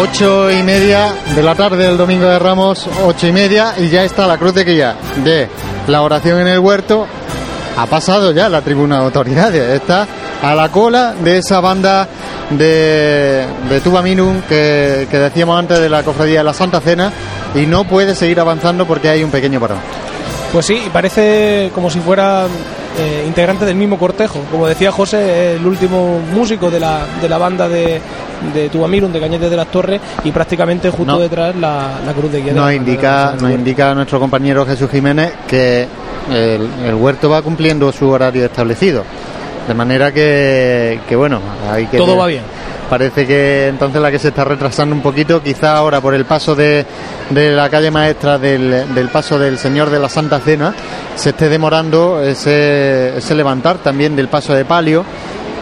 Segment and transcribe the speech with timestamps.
[0.00, 4.02] ocho y media de la tarde del domingo de Ramos, ocho y media, y ya
[4.02, 5.48] está la cruz de ya de
[5.88, 7.06] la oración en el huerto.
[7.76, 10.06] Ha pasado ya la tribuna de autoridades, está
[10.42, 12.08] a la cola de esa banda
[12.48, 17.12] de, de Tuba Minum que, que decíamos antes de la cofradía de la Santa Cena
[17.54, 19.78] y no puede seguir avanzando porque hay un pequeño parón.
[20.52, 22.46] Pues sí, parece como si fuera
[22.98, 24.40] eh, integrante del mismo cortejo.
[24.50, 28.00] Como decía José, el último músico de la, de la banda de,
[28.54, 31.18] de Tubamirum, de Cañete de las Torres, y prácticamente justo No.
[31.18, 32.52] detrás la, la cruz de guía.
[32.52, 35.86] Nos indica, nos indica nuestro compañero Jesús Jiménez que
[36.30, 39.04] el, el huerto va cumpliendo su horario establecido.
[39.68, 41.96] De manera que, que bueno, hay que...
[41.96, 42.42] Todo va bien.
[42.90, 46.56] Parece que entonces la que se está retrasando un poquito, quizá ahora por el paso
[46.56, 46.84] de,
[47.30, 50.74] de la calle maestra del, del paso del Señor de la Santa Cena,
[51.14, 55.04] se esté demorando ese, ese levantar también del paso de palio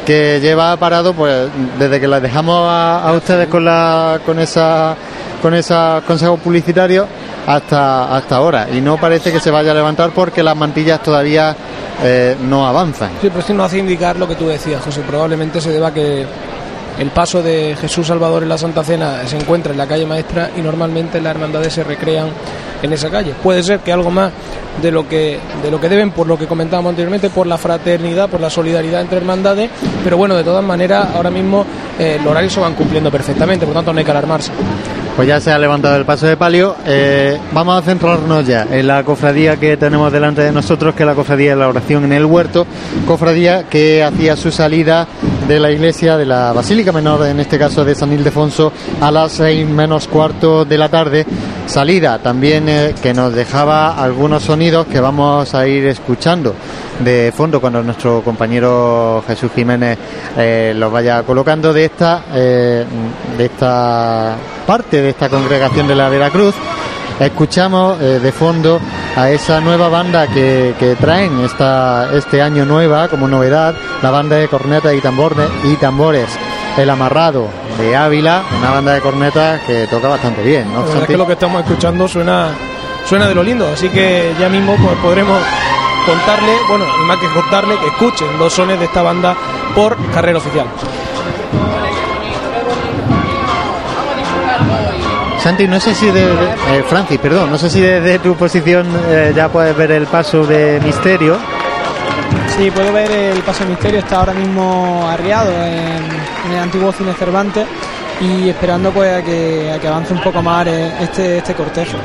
[0.07, 4.97] que lleva parado pues desde que la dejamos a, ustedes con la con esa
[5.43, 7.07] con esos consejos publicitarios
[7.47, 11.55] hasta hasta ahora y no parece que se vaya a levantar porque las mantillas todavía
[12.03, 13.11] eh, no avanzan.
[13.21, 15.03] Sí, pero esto nos hace indicar lo que tú decías, José.
[15.07, 16.25] Probablemente se deba que
[16.99, 20.51] el paso de Jesús Salvador en la Santa Cena se encuentra en la calle maestra
[20.57, 22.29] y normalmente las hermandades se recrean
[22.83, 23.35] en esa calle.
[23.43, 24.33] Puede ser que algo más
[24.83, 28.29] de lo que de lo que deben, por lo que comentábamos anteriormente, por la fraternidad,
[28.29, 29.71] por la solidaridad entre hermandades,
[30.05, 31.65] pero bueno, de todas maneras, ahora mismo
[31.99, 34.53] eh, los horarios se van cumpliendo perfectamente, por tanto no hay que alarmarse.
[35.19, 36.77] Pues ya se ha levantado el paso de palio.
[36.87, 41.09] Eh, vamos a centrarnos ya en la cofradía que tenemos delante de nosotros, que es
[41.09, 42.69] la cofradía de la oración en el huerto.
[43.05, 45.09] Cofradía que hacía su salida
[45.49, 49.33] de la iglesia de la Basílica Menor, en este caso de San Ildefonso, a las
[49.33, 51.27] seis menos cuarto de la tarde.
[51.67, 56.55] Salida también eh, que nos dejaba algunos sonidos que vamos a ir escuchando
[57.01, 59.99] de fondo cuando nuestro compañero Jesús Jiménez
[60.37, 62.85] eh, los vaya colocando de esta eh,
[63.37, 64.37] de esta
[64.67, 66.55] parte de esta congregación de la Veracruz
[67.21, 68.81] escuchamos eh, de fondo
[69.17, 74.37] a esa nueva banda que, que traen esta, este año nueva como novedad la banda
[74.37, 76.27] de cornetas y tambores y tambores
[76.77, 81.03] el amarrado de Ávila una banda de cornetas que toca bastante bien ¿no, La verdad
[81.03, 82.51] es que lo que estamos escuchando suena,
[83.05, 85.41] suena de lo lindo, así que ya mismo pues, podremos
[86.09, 89.35] contarle, bueno, y más que contarle, que escuchen los sones de esta banda
[89.75, 90.67] por carrera oficial.
[95.43, 96.47] Santi, no sé si de, de-
[96.79, 100.45] eh, Francis, perdón, no sé si desde tu posición eh, ya puedes ver el paso
[100.45, 101.37] de Misterio.
[102.57, 106.03] Sí, puedo ver el Paso del Misterio, está ahora mismo arriado en,
[106.47, 107.65] en el antiguo Cine Cervantes
[108.21, 111.97] y esperando pues a que, a que avance un poco más eh, este, este cortejo.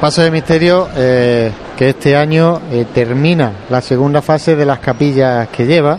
[0.00, 5.48] Paso de Misterio eh, que este año eh, termina la segunda fase de las capillas
[5.48, 5.98] que lleva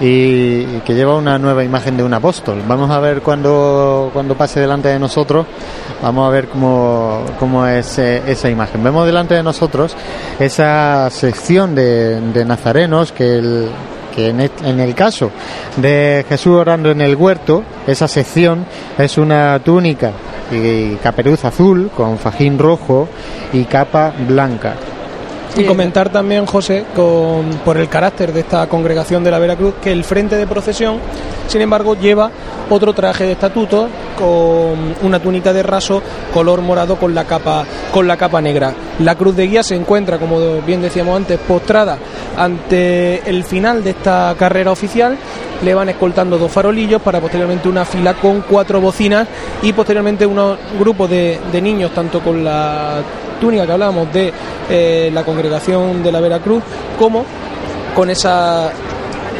[0.00, 2.62] y, que lleva una nueva imagen de un apóstol.
[2.66, 5.46] Vamos a ver cuando, cuando pase delante de nosotros,
[6.02, 8.82] vamos a ver cómo, cómo es eh, esa imagen.
[8.82, 9.94] Vemos delante de nosotros
[10.38, 13.68] esa sección de, de nazarenos que el,
[14.16, 15.30] que en el caso
[15.76, 18.64] de Jesús orando en el huerto, esa sección
[18.96, 20.12] es una túnica
[20.50, 23.08] y caperuz azul con fajín rojo
[23.52, 24.74] y capa blanca.
[25.56, 29.92] Y comentar también, José, con, por el carácter de esta congregación de la Veracruz, que
[29.92, 30.98] el frente de procesión,
[31.46, 32.28] sin embargo, lleva
[32.70, 33.88] otro traje de estatuto
[34.18, 38.74] con una túnica de raso color morado con la capa con la capa negra.
[38.98, 41.98] La cruz de guía se encuentra, como bien decíamos antes, postrada
[42.36, 45.16] ante el final de esta carrera oficial.
[45.62, 49.28] Le van escoltando dos farolillos para posteriormente una fila con cuatro bocinas
[49.62, 53.00] y posteriormente unos grupos de, de niños, tanto con la
[53.44, 54.32] túnica que hablábamos de
[54.70, 56.62] eh, la congregación de la Veracruz,
[56.98, 57.24] como
[57.94, 58.70] con esa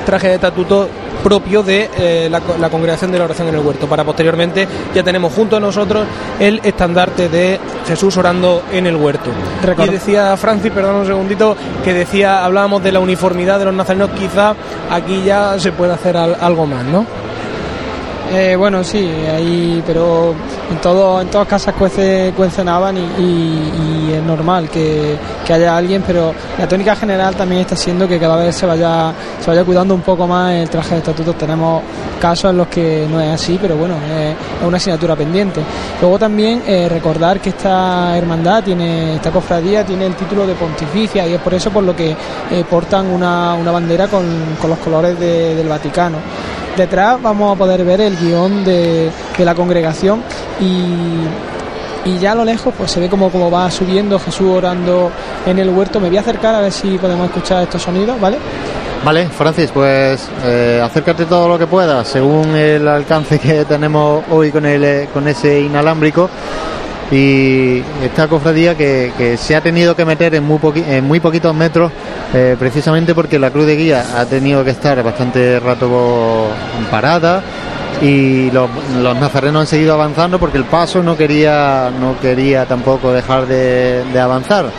[0.04, 0.86] traje de estatuto
[1.22, 3.86] propio de eh, la, co- la congregación de la oración en el huerto.
[3.86, 6.04] Para posteriormente ya tenemos junto a nosotros
[6.38, 9.30] el estandarte de Jesús orando en el huerto.
[9.64, 13.74] Record- Y decía Francis, perdón un segundito, que decía, hablábamos de la uniformidad de los
[13.74, 14.54] nazarenos, quizá
[14.90, 17.06] aquí ya se puede hacer al- algo más, ¿no?
[18.32, 20.34] Eh, bueno, sí, ahí, pero
[20.70, 22.32] en todo, en todas casas cuece,
[23.28, 25.16] y, es normal que,
[25.52, 29.50] haya alguien, pero la tónica general también está siendo que cada vez se vaya, se
[29.50, 31.36] vaya cuidando un poco más el traje de estatutos.
[31.36, 31.82] Tenemos
[32.20, 34.34] casos en los que no es así, pero bueno, es
[34.66, 35.60] una asignatura pendiente.
[36.00, 41.26] Luego también eh, recordar que esta hermandad tiene, esta cofradía tiene el título de pontificia
[41.26, 44.24] y es por eso por lo que eh, portan una, una bandera con,
[44.60, 46.16] con los colores de- del Vaticano.
[46.76, 50.22] Detrás vamos a poder ver el guion de, la congregación
[50.60, 55.10] y, ya a lo lejos pues se ve como, como va subiendo Jesús orando
[55.46, 56.00] en el huerto.
[56.00, 58.38] Me voy a acercar a ver si podemos escuchar estos sonidos, ¿vale?
[59.04, 64.50] Vale, Francis, pues eh, acércate todo lo que puedas, según el alcance que tenemos hoy
[64.50, 66.28] con, el, eh, con ese inalámbrico.
[67.14, 71.92] Y esta cofradía que, se ha tenido que meter en muy, poquitos metros,
[72.34, 76.48] eh, precisamente porque la cruz de guía ha tenido que estar bastante rato
[76.90, 77.40] parada
[78.02, 78.68] y los,
[79.00, 84.02] los nazarenos han seguido avanzando porque el paso no quería, no quería tampoco dejar de,
[84.12, 84.72] de avanzar.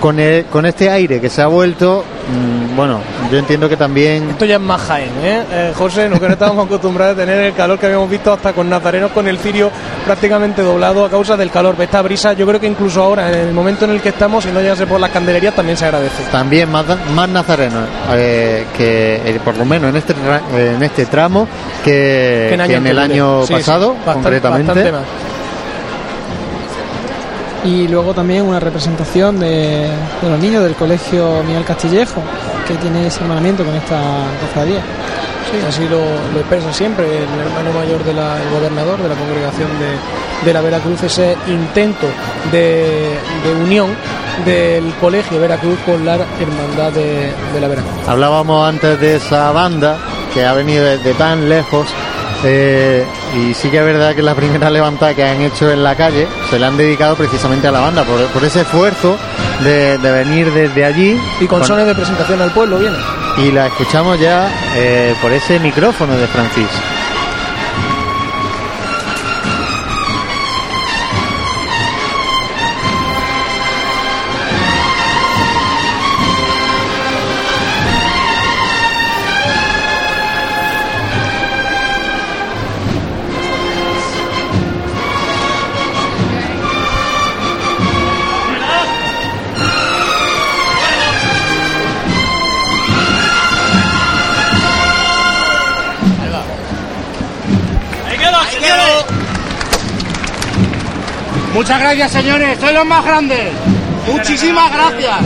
[0.00, 3.00] Con, el- con este aire que se ha vuelto, mm, bueno,
[3.32, 5.42] yo entiendo que también Esto ya es más Jaén, ¿eh?
[5.50, 8.52] Eh, José, no que no estábamos acostumbrados a tener el calor que habíamos visto hasta
[8.52, 9.70] con nazarenos con el cirio
[10.04, 11.74] prácticamente doblado a causa del calor.
[11.80, 14.52] Esta brisa, yo creo que incluso ahora, en el momento en el que estamos, si
[14.52, 16.22] no llegase por las candelerías, también se agradece.
[16.30, 16.84] también más,
[17.14, 20.14] más nazarenos eh, que eh, por lo menos en este
[20.56, 21.48] en este tramo
[21.84, 25.02] que, Que en que en el año Sí, sí, pasado bastante- concretamente bastante más.
[27.64, 29.90] Y luego también una representación de,
[30.22, 32.22] de los niños del colegio Miguel Castillejo,
[32.66, 33.98] que tiene ese hermanamiento con esta
[34.40, 34.80] cofradía.
[35.50, 35.98] Sí, así lo,
[36.34, 38.16] lo expresa siempre el hermano mayor del
[38.52, 42.06] gobernador de la congregación de, de la Veracruz, ese intento
[42.52, 43.88] de, de unión
[44.44, 48.06] del colegio Veracruz con la hermandad de, de la Veracruz.
[48.06, 49.96] hablábamos antes de esa banda
[50.32, 51.88] que ha venido desde tan lejos
[52.44, 53.04] eh,
[53.36, 56.26] y sí que es verdad que la primera levantada que han hecho en la calle
[56.50, 59.16] se la han dedicado precisamente a la banda por, por ese esfuerzo
[59.64, 62.96] de, de venir desde allí Y con Con- sones de presentación al pueblo viene.
[63.38, 66.68] y la escuchamos ya eh, por ese micrófono de Francis.
[101.58, 102.56] Muchas gracias, señores.
[102.60, 103.48] Sois los más grandes.
[104.06, 105.16] Muchísimas gracias.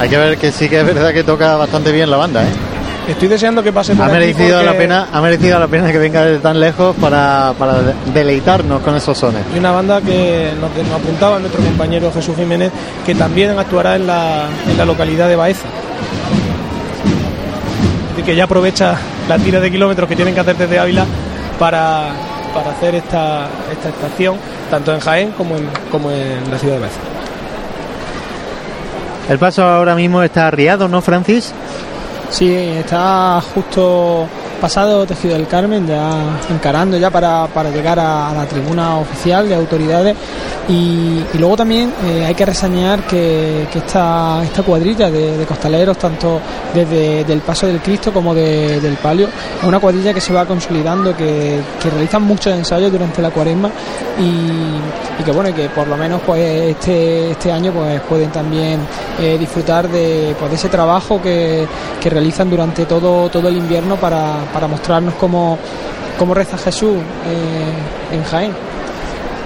[0.00, 2.48] Hay que ver que sí que es verdad que toca bastante bien la banda, ¿eh?
[3.08, 5.92] Estoy deseando que pase por Ha aquí merecido porque- la pena, ha merecido la pena
[5.92, 9.42] que venga desde tan lejos para, para de- deleitarnos con esos sones.
[9.54, 12.72] Y una banda que nos, nos apuntaba nuestro compañero Jesús Jiménez,
[13.04, 15.66] que también actuará en la, en la localidad de Baeza.
[18.24, 18.96] Que ya aprovecha
[19.28, 21.04] la tira de kilómetros que tienen que hacer desde Ávila
[21.58, 22.08] para,
[22.54, 24.36] para hacer esta, esta estación,
[24.70, 27.00] tanto en Jaén como en, como en la ciudad de Baeza.
[29.28, 31.52] El paso ahora mismo está arriado, ¿no, Francis?
[32.30, 34.26] Sí, está justo
[34.64, 39.54] pasado Tejido del Carmen, ya encarando ya para, para llegar a, la tribuna oficial de
[39.54, 40.16] autoridades.
[40.70, 46.40] Y, luego también eh, hay que reseñar que, que esta, esta cuadrilla de, costaleros, tanto
[46.72, 49.28] desde del Paso del Cristo como de- del Palio,
[49.60, 53.68] es una cuadrilla que se va consolidando, que, realizan muchos ensayos durante la cuaresma
[54.18, 58.80] y, que bueno, que por lo menos pues este, este año pues pueden también
[59.20, 61.66] eh, disfrutar de, pues, de ese trabajo que,
[62.00, 65.58] que realizan durante todo, todo el invierno para, para mostrarnos cómo,
[66.18, 66.96] cómo reza Jesús
[67.26, 68.52] eh, en Jaén.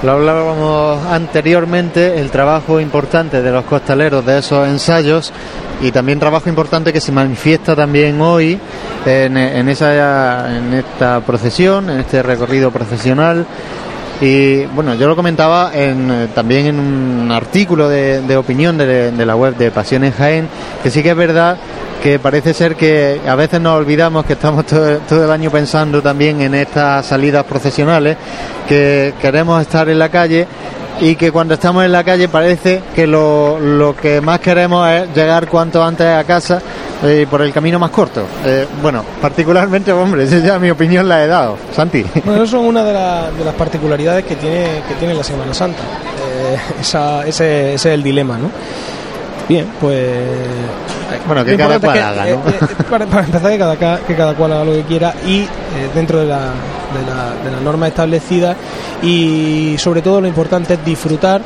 [0.02, 5.32] Lo hablábamos anteriormente, el trabajo importante de los costaleros de esos ensayos
[5.80, 8.60] y también trabajo importante que se manifiesta también hoy
[9.04, 13.44] en, en esa, en esta procesión, en este recorrido procesional.
[14.20, 19.26] Y bueno, yo lo comentaba en, también en un artículo de, de opinión de, de
[19.26, 20.48] la web de Pasiones Jaén,
[20.82, 21.56] que sí que es verdad
[22.02, 26.40] que parece ser que a veces nos olvidamos que estamos todo, el año pensando también
[26.40, 28.16] en estas salidas procesionales,
[28.68, 30.46] que queremos estar en la calle
[31.00, 35.08] y que cuando estamos en la calle parece que lo, lo que más queremos es
[35.14, 36.60] llegar cuanto antes a casa
[37.04, 38.24] eh, por el camino más corto.
[38.44, 41.56] Eh, bueno, particularmente, hombre, esa ya mi opinión la he dado.
[41.74, 42.04] Santi.
[42.24, 45.54] Bueno, eso es una de, la- de las particularidades que tiene, que tiene la Semana
[45.54, 45.82] Santa.
[45.82, 48.50] Eh, esa- ese, ese es el dilema, ¿no?
[49.48, 50.06] Bien, pues.
[51.26, 52.30] Bueno, que cada cual haga, ¿no?
[52.30, 55.14] eh, eh, para, para empezar, que cada, ca- que cada cual haga lo que quiera
[55.26, 55.46] y eh,
[55.94, 58.54] dentro de la, de, la, de la norma establecida.
[59.02, 61.40] Y sobre todo, lo importante es disfrutar,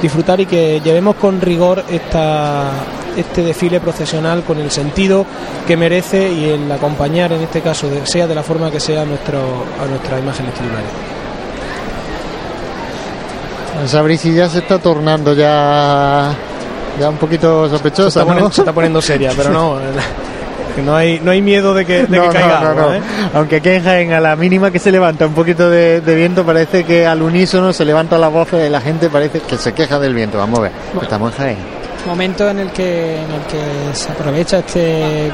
[0.00, 2.70] disfrutar y que llevemos con rigor esta,
[3.16, 5.26] este desfile procesional con el sentido
[5.66, 9.04] que merece y el acompañar, en este caso, sea de la forma que sea, a,
[9.04, 9.38] nuestro,
[9.82, 10.90] a nuestras imágenes titulares.
[13.84, 16.34] Esa brisilla se está tornando ya,
[16.98, 18.26] ya un poquito se sospechosa, está, ¿no?
[18.26, 19.78] poniendo, se está poniendo seria, pero no.
[20.76, 22.82] Que no hay, no hay miedo de que, de No, que no, caiga no, agua,
[22.82, 22.94] no.
[22.94, 23.00] ¿eh?
[23.34, 26.44] Aunque aquí en Jaén, a la mínima que se levanta un poquito de, de viento,
[26.44, 29.98] parece que al unísono se levanta la voz de la gente, parece que se queja
[29.98, 30.38] del viento.
[30.38, 31.56] Vamos a ver, estamos en Jaén.
[32.06, 33.58] momento en el que en el que
[33.96, 35.26] se aprovecha este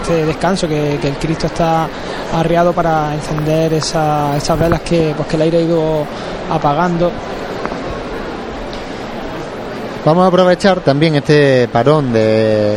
[0.00, 1.88] este descanso que, que el Cristo está
[2.32, 6.06] arriado para encender esa- esas velas que pues que el aire ha ido
[6.52, 7.10] apagando
[10.04, 12.76] Vamos a aprovechar también este parón de,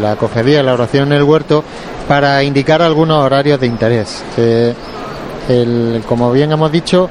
[0.00, 1.64] la cofradía de la oración en el huerto
[2.06, 4.22] para indicar algunos horarios de interés.
[6.06, 7.10] Como bien hemos dicho,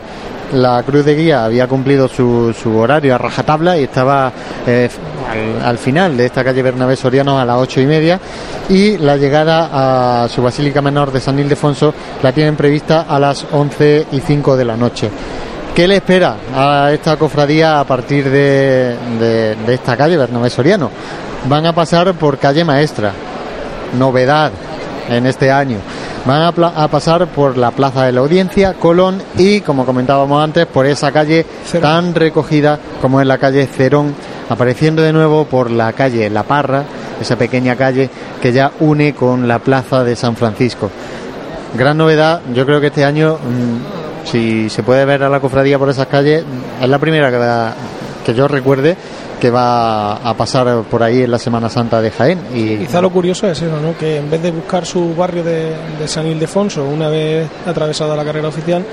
[0.53, 4.31] la Cruz de Guía había cumplido su, su horario a rajatabla y estaba
[4.65, 4.89] eh,
[5.29, 8.21] al, al final de esta calle Bernabé Soriano a las ocho y media
[8.69, 11.93] y la llegada a su Basílica Menor de San Ildefonso
[12.23, 15.09] la tienen prevista a las once y cinco de la noche.
[15.77, 20.89] ¿Qué le espera a esta cofradía a partir de, de- de esta calle, Bernabé Soriano?
[21.47, 23.11] Van a pasar por calle Maestra,
[23.95, 24.51] novedad
[25.07, 25.77] en este año.
[26.25, 30.87] Van a, pasar por la Plaza de la Audiencia, Colón y, como comentábamos antes, por
[30.87, 31.81] esa calle Cerón.
[31.83, 34.15] tan recogida como es la calle Cerón,
[34.49, 36.83] apareciendo de nuevo por la calle La Parra,
[37.21, 38.09] esa pequeña calle
[38.41, 40.89] que ya une con la Plaza de San Francisco.
[41.77, 45.77] Gran novedad, yo creo que este año, mm, si se puede ver a la cofradía
[45.79, 46.43] por esas calles,
[46.81, 47.73] es la primera que, va-
[48.25, 48.95] que yo recuerde
[49.39, 52.39] que va a pasar por ahí en la Semana Santa de Jaén.
[52.55, 53.95] Y Quizá lo curioso es eso, ¿no?
[53.97, 58.25] Que en vez de buscar su barrio de, de San Ildefonso una vez atravesada la
[58.25, 58.83] carrera oficial,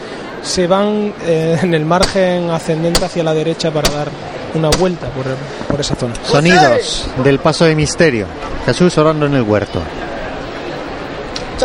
[0.42, 4.08] se van eh, en el margen ascendente hacia la derecha para dar
[4.54, 5.24] una vuelta por,
[5.66, 6.12] por esa zona.
[6.22, 8.26] sonidos del paso de misterio.
[8.66, 9.80] Jesús orando en el huerto.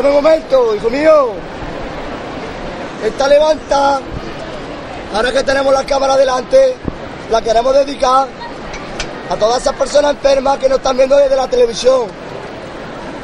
[0.02, 1.28] Un momento, hijo mío.
[3.04, 4.02] Esta levanta.
[5.16, 6.76] Ahora que tenemos la cámara delante,
[7.32, 8.28] la queremos dedicar
[9.30, 12.08] a todas esas personas enfermas que nos están viendo desde la televisión.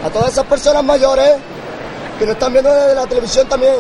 [0.06, 1.36] A todas esas personas mayores
[2.18, 3.76] que nos están viendo desde la televisión también.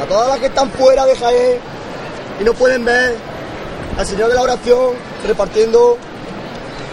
[0.00, 1.58] A todas las que están fuera de Jaén
[2.40, 3.16] y no pueden ver
[3.98, 4.92] al Señor de la oración
[5.26, 5.98] repartiendo,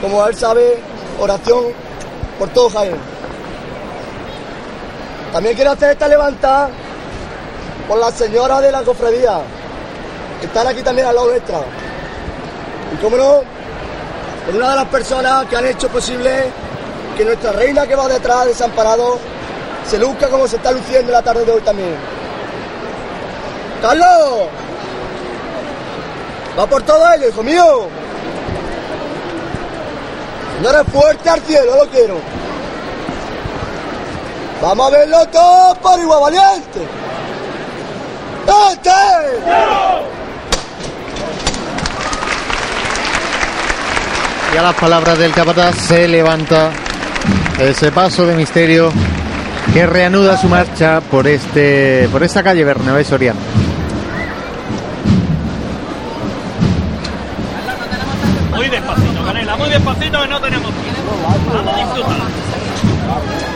[0.02, 0.80] como él sabe,
[1.20, 1.66] oración
[2.40, 2.98] por todo Jaén.
[5.32, 6.70] También quiero hacer esta levantada
[7.90, 9.40] por las señoras de la cofradía,
[10.40, 11.62] que están aquí también al lado nuestra.
[12.94, 13.42] Y cómo no,
[14.46, 16.52] por una de las personas que han hecho posible
[17.18, 19.18] que nuestra reina que va detrás desamparado
[19.90, 21.96] se luzca como se está luciendo en la tarde de hoy también.
[23.82, 24.50] ¡Carlos!
[26.60, 27.88] Va por todo ello, hijo mío.
[30.58, 32.18] Señores, fuerte al cielo, lo quiero.
[34.62, 36.99] Vamos a verlo todo por igual valiente.
[38.48, 38.90] ¡Este!
[44.54, 46.72] Y a las palabras del capataz se levanta
[47.60, 48.92] ese paso de misterio
[49.74, 53.40] que reanuda su marcha por este por esta calle Bernabé Soriano.
[58.56, 61.12] Muy despacito, Canela, muy despacito que no tenemos tiempo.
[61.54, 63.49] Vamos a disfrutar.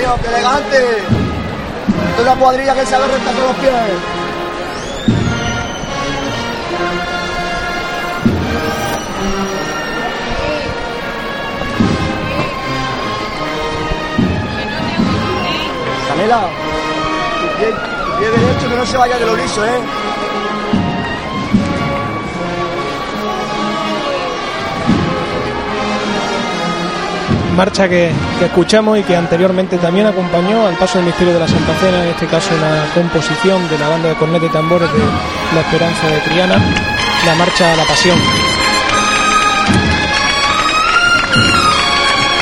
[0.00, 0.98] Qué elegante.
[2.14, 3.72] Es una cuadrilla que se agarra recta con los pies.
[16.08, 16.48] Canela,
[17.40, 19.99] tu pie, tu pie derecho que no se vaya de lo liso, ¿eh?
[27.56, 31.74] Marcha que, escuchamos y que anteriormente también acompañó al paso del misterio de la Santa
[31.74, 34.98] Cena, en este caso una composición de la banda de cornet y tambores de
[35.54, 36.56] La Esperanza de Triana,
[37.26, 38.18] la marcha a la Pasión.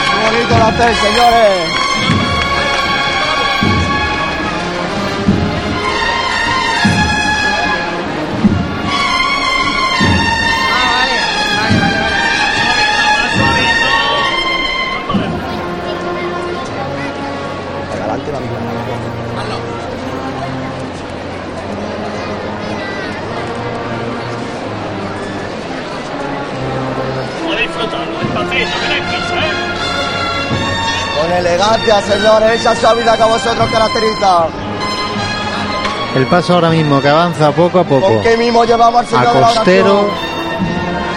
[0.07, 1.68] Qué bonito lo hacéis, señores.
[31.39, 34.47] Elegancia, señores, esa suavidad que a vosotros caracteriza.
[36.15, 38.07] El paso ahora mismo que avanza poco a poco.
[38.07, 40.11] ¿Con qué mismo llevamos al señor A costero,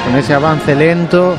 [0.05, 1.35] con ese avance lento.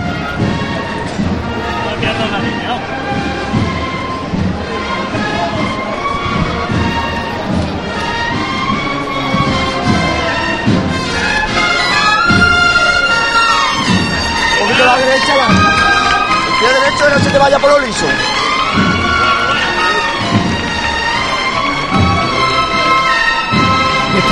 [16.63, 18.07] Derecho no se te vaya por lo liso.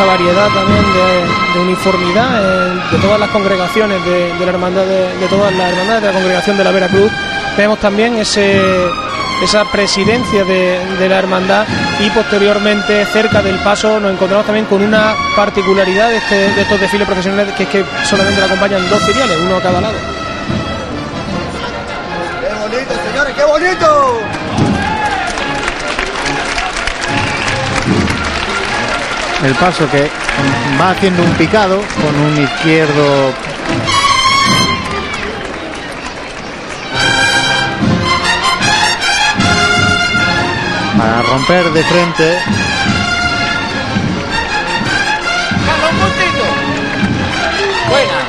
[0.00, 5.52] Esta variedad también de, uniformidad eh, de todas las congregaciones de, la hermandad de, todas
[5.52, 7.12] las hermandades de la congregación de la Veracruz
[7.58, 8.88] vemos también ese
[9.42, 11.66] esa presidencia de, la hermandad
[11.98, 17.06] y posteriormente cerca del paso nos encontramos también con una particularidad de, este- estos desfiles
[17.06, 19.98] profesionales que es que solamente le acompañan dos ciriales, uno a cada lado.
[22.40, 23.34] ¡Qué bonito, señores!
[23.34, 24.39] ¡Qué bonito!
[29.42, 30.10] El paso que
[30.78, 33.32] va haciendo un picado con un izquierdo.
[40.98, 42.38] Para romper de frente.
[47.88, 48.19] Buena.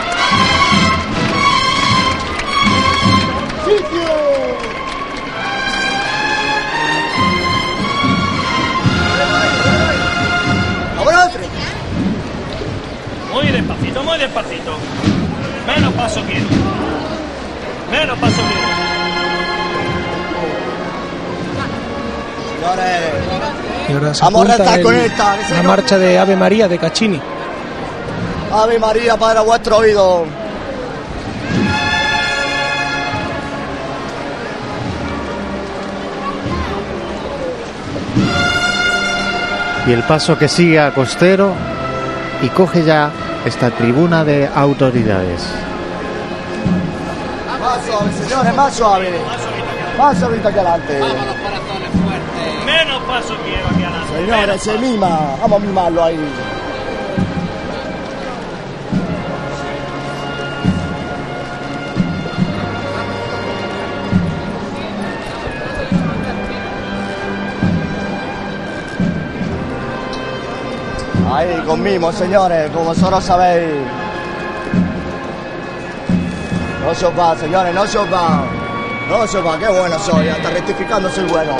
[15.68, 16.46] Menos paso quiero.
[17.92, 18.72] Menos paso quiero.
[23.90, 24.24] Y ahora se
[24.78, 25.64] el- con esta, señor.
[25.66, 27.20] marcha de Ave María de Caccini.
[28.54, 30.26] Ave María para vuestro oído.
[39.88, 41.54] Y el paso que sigue a costero
[42.44, 43.10] y coge ya
[43.46, 45.42] esta tribuna de autoridades.
[47.60, 49.12] Más suave, señores, más suave.
[49.98, 51.00] Más suavito aquí adelante.
[52.66, 54.16] Menos paso quiero aquí adelante.
[54.18, 55.36] Señores, se mima.
[55.42, 56.20] Vamos a mimarlo ahí.
[71.34, 73.72] Ahí, con mimo, señores, como vosotros sabéis.
[76.86, 78.44] No se os va, señores, no se os va.
[79.10, 81.56] No se os va, qué bueno soy, hasta rectificando soy bueno.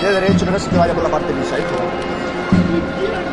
[0.00, 3.25] Pie derecho, que no se te vaya por la parte lisa, hijo.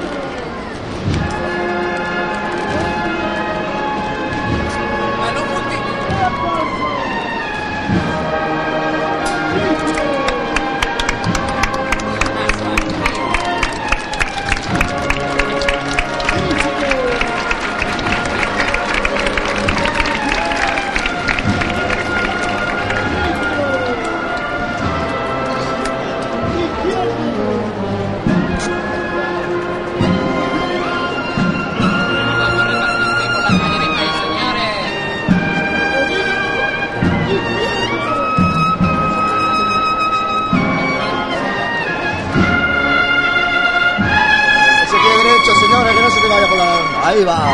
[47.14, 47.20] La...
[47.20, 47.54] Ahí va.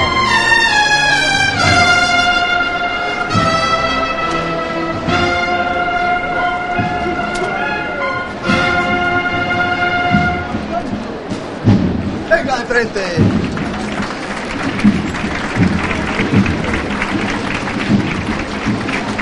[12.30, 13.02] Venga de frente.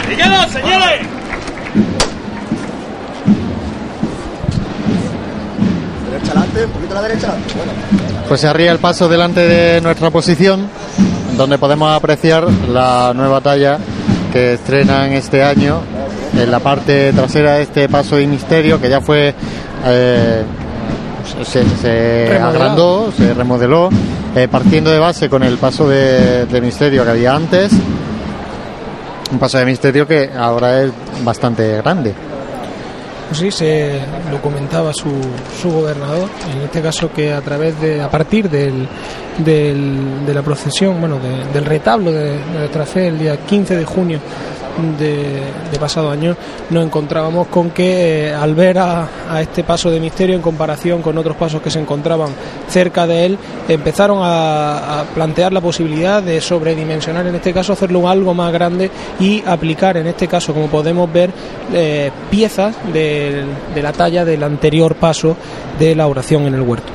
[0.08, 1.08] ¡Síguenos, señores!
[6.06, 7.36] Derecha adelante, un poquito a la derecha.
[7.56, 8.07] Bueno.
[8.28, 10.68] Pues se arría el paso delante de nuestra posición,
[11.38, 13.78] donde podemos apreciar la nueva talla
[14.34, 15.80] que estrenan este año
[16.38, 19.34] en la parte trasera de este paso de misterio, que ya fue.
[19.86, 20.44] eh,
[21.44, 23.90] se, agrandó, se remodeló,
[24.36, 27.72] eh, partiendo de base con el paso de, de misterio que había antes.
[29.32, 30.92] Un paso de misterio que ahora es
[31.24, 32.14] bastante grande.
[33.34, 34.00] Sí, se
[34.32, 35.12] lo comentaba su,
[35.62, 38.88] su gobernador, en este caso que a través de, a partir del,
[39.40, 43.76] del- de la procesión, bueno, de- del retablo de, de nuestra fe el día 15
[43.76, 44.20] de junio
[45.00, 46.36] de, pasado año,
[46.70, 49.08] nos encontrábamos con que eh, al ver a,
[49.40, 52.30] este paso de misterio en comparación con otros pasos que se encontraban
[52.68, 53.38] cerca de él,
[53.68, 58.90] empezaron a, a plantear la posibilidad de sobredimensionar, en este caso hacerlo algo más grande
[59.20, 61.32] y aplicar, en este caso, como podemos ver,
[61.74, 65.36] eh, piezas de, de la talla del anterior paso
[65.80, 66.92] de la oración en el huerto.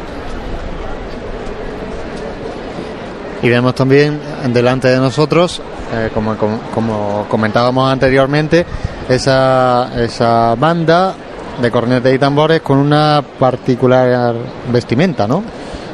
[3.42, 4.20] Y vemos también
[4.52, 5.60] delante de nosotros,
[5.92, 8.64] eh, como, como, como comentábamos anteriormente,
[9.08, 11.14] esa, esa banda
[11.60, 14.34] de cornetes y tambores con una particular
[14.70, 15.42] vestimenta, ¿no?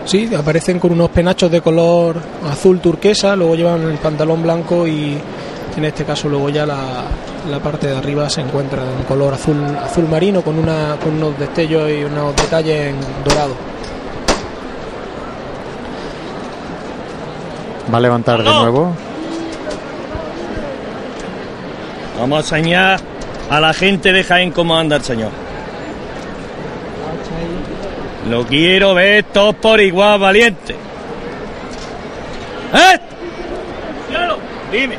[0.04, 2.16] Sí, aparecen con unos penachos de color
[2.50, 5.18] azul turquesa, luego llevan el pantalón blanco y
[5.76, 6.78] en este caso luego ya la,
[7.50, 11.38] la parte de arriba se encuentra en color azul azul marino con una con unos
[11.38, 13.54] destellos y unos detalles en dorado.
[17.92, 18.92] Va a levantar de nuevo.
[22.18, 23.00] Vamos a enseñar
[23.48, 25.30] a la gente de Jaén cómo anda el señor.
[28.28, 30.74] Lo quiero ver todos por igual, valiente.
[32.74, 32.98] ¿Eh?
[34.10, 34.38] Claro,
[34.72, 34.98] dime.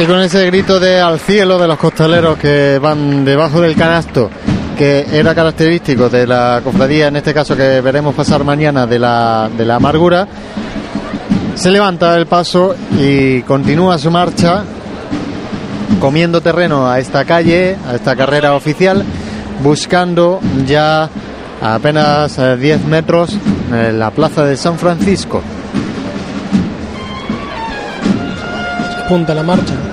[0.00, 4.30] Y con ese grito de al cielo de los costaleros que van debajo del canasto,
[4.78, 9.50] que era característico de la cofradía, en este caso que veremos pasar mañana de la,
[9.54, 10.26] de la amargura,
[11.54, 14.64] se levanta el paso y continúa su marcha
[16.00, 19.04] comiendo terreno a esta calle, a esta carrera oficial,
[19.62, 21.10] buscando ya
[21.60, 23.36] a apenas eh, 10 metros
[23.70, 25.42] eh, la plaza de San Francisco.
[28.94, 29.89] Se apunta la marcha.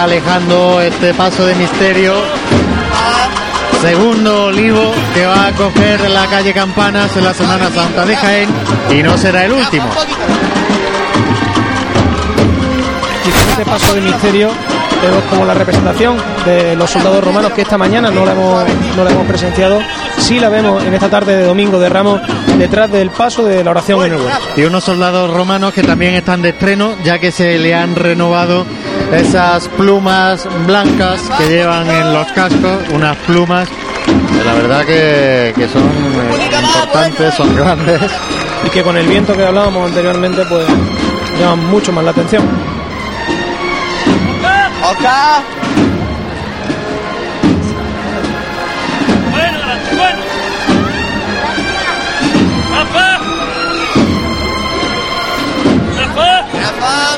[0.00, 2.14] Va alejando este paso de misterio
[3.82, 8.48] segundo olivo que va a coger la calle Campanas en la Semana Santa de Jaén
[8.90, 9.86] y no será el último.
[13.50, 14.50] Este paso de misterio
[15.02, 18.64] vemos como la representación de los soldados romanos que esta mañana no la hemos,
[18.96, 19.80] no la hemos presenciado,
[20.18, 22.20] sí la vemos en esta tarde de domingo de Ramos
[22.58, 24.40] detrás del paso de la oración en el huerto.
[24.56, 28.66] Y unos soldados romanos que también están de estreno, ya que se le han renovado
[29.12, 33.68] esas plumas blancas que llevan en los cascos, unas plumas
[34.06, 38.00] que la verdad que, que son eh, importantes, son grandes.
[38.66, 40.66] Y que con el viento que hablábamos anteriormente, pues
[41.38, 42.42] llaman mucho más la atención.
[44.90, 45.59] ¡Oca!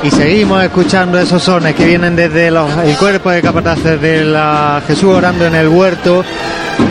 [0.03, 4.83] Y seguimos escuchando esos sones que vienen desde los- el cuerpo de capataces de la
[4.87, 6.25] Jesús orando en el huerto,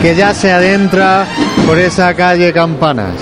[0.00, 1.26] que ya se adentra
[1.66, 3.14] por esa calle Campanas.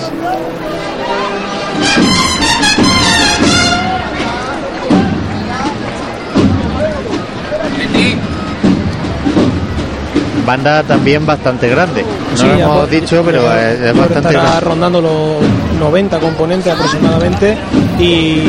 [10.45, 12.03] Banda también bastante grande.
[12.31, 14.59] No Sí, lo hemos por- dicho, pero ya es, bastante grande.
[14.61, 17.55] rondando los 90 componentes aproximadamente
[17.99, 18.43] y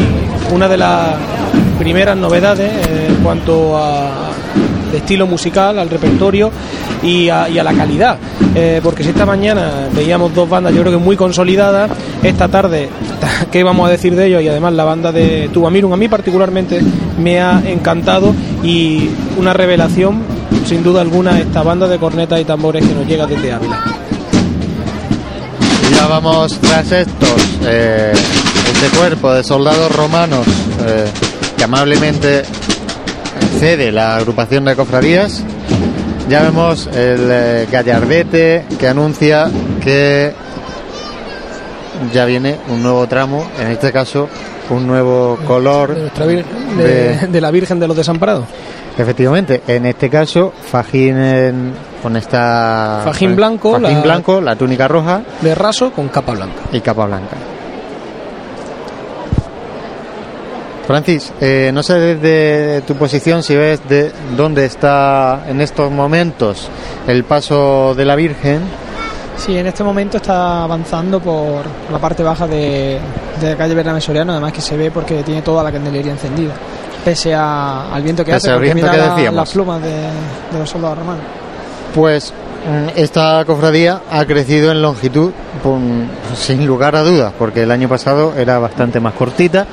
[0.53, 1.17] una de las
[1.79, 4.31] primeras novedades eh, en cuanto a
[4.95, 6.51] estilo musical, al repertorio
[7.03, 8.19] y a, la calidad.
[8.55, 11.91] Eh, porque si esta mañana veíamos dos bandas, yo creo que muy consolidadas,
[12.23, 12.89] esta tarde,
[13.51, 14.43] ¿qué vamos a decir de ellos?
[14.43, 16.81] Y además la banda de Tubamirum, a mí particularmente
[17.19, 20.23] me ha encantado y una revelación,
[20.67, 23.81] sin duda alguna, esta banda de cornetas y tambores que nos llega desde Ávila.
[25.97, 28.13] Ya vamos tras estos, eh,
[28.83, 30.47] este cuerpo de soldados romanos
[30.87, 31.05] eh,
[31.57, 32.43] que amablemente
[33.61, 35.43] cede la agrupación de cofradías.
[36.29, 39.49] Ya vemos el eh, gallardete que anuncia
[39.81, 40.33] que
[42.13, 44.29] ya viene un nuevo tramo, en este caso
[44.71, 45.95] un nuevo color.
[45.95, 46.45] de-
[46.77, 48.45] de- de la Virgen de los Desamparados.
[48.99, 54.89] Efectivamente, en este caso fajín en- con esta Fajín blanco, fajín la- blanco, la túnica
[54.89, 56.63] roja De raso con capa blanca.
[56.73, 57.37] y capa blanca.
[60.87, 66.69] Francis, eh, no sé desde tu posición si ves de dónde está en estos momentos
[67.07, 68.61] el paso de la Virgen.
[69.37, 72.99] Sí, en este momento está avanzando por la parte baja de,
[73.41, 76.53] de la calle Bernabé Soriano, además que se ve porque tiene toda la candelería encendida,
[77.05, 80.59] pese a- al viento que Pese hace, porque mira que la- las plumas de, de
[80.59, 81.25] los soldados romanos.
[81.95, 82.33] Pues
[82.97, 85.33] esta cofradía ha crecido en longitud
[86.37, 89.67] sin lugar a dudas, porque el año pasado era bastante más cortita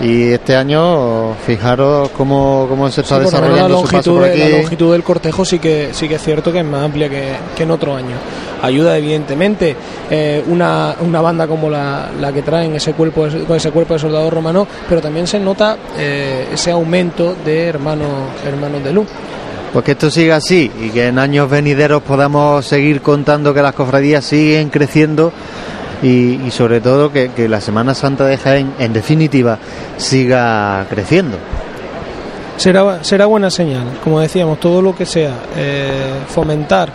[0.00, 4.24] y este año fijaros cómo, cómo se está Sí, la desarrollando su paso longitud, por
[4.28, 4.38] aquí.
[4.38, 7.32] la longitud del cortejo sí que sí que es cierto que es más amplia que,
[7.56, 8.14] que en otro año.
[8.62, 9.74] Ayuda evidentemente
[10.10, 13.94] eh, una, una banda como la, la que traen ese cuerpo de- con ese cuerpo
[13.94, 18.08] de soldados romanos, pero también se nota eh, ese aumento de hermanos
[18.46, 19.06] hermanos de luz.
[19.72, 23.74] Pues que esto siga así y que en años venideros podamos seguir contando que las
[23.74, 25.32] cofradías siguen creciendo
[26.02, 29.58] y, sobre todo que, que la Semana Santa de Jaén, en definitiva,
[29.96, 31.36] siga creciendo.
[32.56, 36.92] Será, será buena señal, como decíamos, todo lo que sea eh, fomentar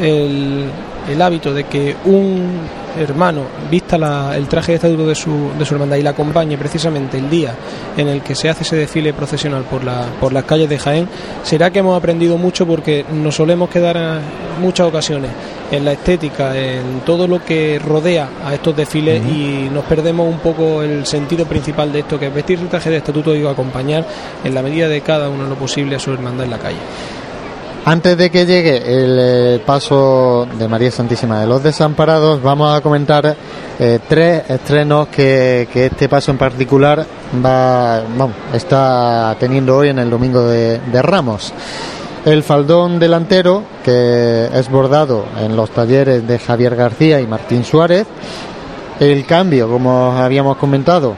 [0.00, 0.66] el,
[1.10, 2.60] el hábito de que un
[2.98, 6.56] hermano vista la- el traje de estatuto de su, de su hermandad y la acompañe
[6.56, 7.52] precisamente el día
[7.96, 11.08] en el que se hace ese desfile procesional por, la, por las calles de Jaén,
[11.42, 15.30] será que hemos aprendido mucho porque nos solemos quedar en muchas ocasiones
[15.72, 20.38] en la estética, en todo lo que rodea a estos desfiles y nos perdemos un
[20.38, 24.06] poco el sentido principal de esto, que es vestir el traje de estatuto y acompañar
[24.44, 26.78] en la medida de cada uno lo posible a su hermandad en la calle.
[27.86, 32.80] Antes de que llegue el eh, paso de María Santísima de los Desamparados, vamos a
[32.80, 33.36] comentar
[33.78, 37.04] eh, tres estrenos que, que este paso en particular
[37.44, 38.02] va,
[38.54, 41.52] está teniendo hoy en el domingo de, de Ramos.
[42.24, 48.06] El faldón delantero, que es bordado en los talleres de Javier García y Martín Suárez.
[48.98, 51.16] El cambio, como habíamos comentado,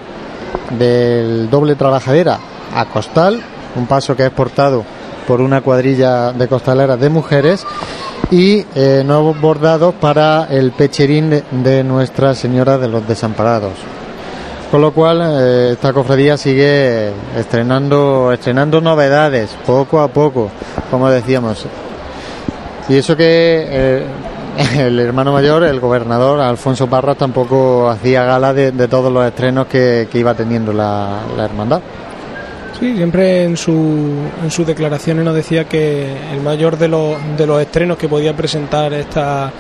[0.76, 2.40] del doble trabajadera
[2.74, 3.40] a costal,
[3.76, 4.95] un paso que es portado
[5.26, 7.66] por una cuadrilla de costaleras de mujeres
[8.30, 13.74] y eh, nuevos bordados para el pecherín de, Nuestra Señora de los Desamparados.
[14.70, 20.50] Con lo cual eh, esta cofradía sigue estrenando estrenando novedades poco a poco,
[20.90, 21.66] como decíamos.
[22.88, 24.06] Y eso que eh,
[24.78, 30.08] el hermano mayor, el gobernador Alfonso Parras, tampoco hacía gala de, todos los estrenos que,
[30.14, 31.80] iba teniendo la hermandad.
[32.78, 33.72] Sí, siempre en, su,
[34.42, 38.36] en sus declaraciones nos decía que el mayor de los, de los estrenos que podía
[38.36, 39.50] presentar esta,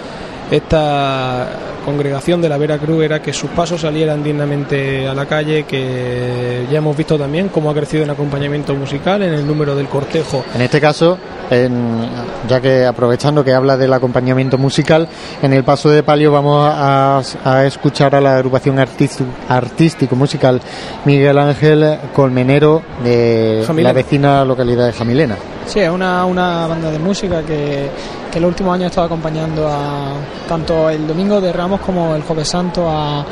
[0.50, 1.48] esta
[1.84, 6.66] congregación de la Vera Cruz era que sus pasos salieran dignamente a la calle, que
[6.70, 10.44] ya hemos visto también cómo ha crecido en acompañamiento musical, en el número del cortejo.
[10.54, 11.16] En este caso,
[11.50, 12.08] en-
[12.48, 15.08] ya que aprovechando que habla del acompañamiento musical,
[15.42, 20.60] en el paso de palio vamos a, a escuchar a la agrupación artístico, artístico musical
[21.04, 23.88] Miguel Ángel Colmenero de Jamilena.
[23.88, 25.36] la vecina localidad de Jamilena.
[25.66, 27.88] Sí, es una, una banda de música que,
[28.36, 30.12] que en los últimos años ha estado acompañando a
[30.46, 33.24] tanto el Domingo de Ramos como el Jueves Santo a,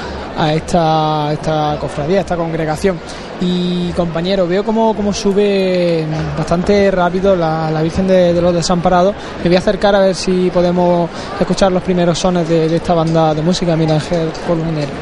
[0.50, 2.98] esta, esta cofradía, a esta congregación.
[3.42, 6.06] Y compañero, veo cómo, cómo sube
[6.38, 9.14] bastante rápido la, la Virgen de, los Desamparados.
[9.42, 13.34] Me voy a acercar a ver si podemos escuchar los primeros sones de, esta banda
[13.34, 14.92] de música, Miguel Ángel Colmenero.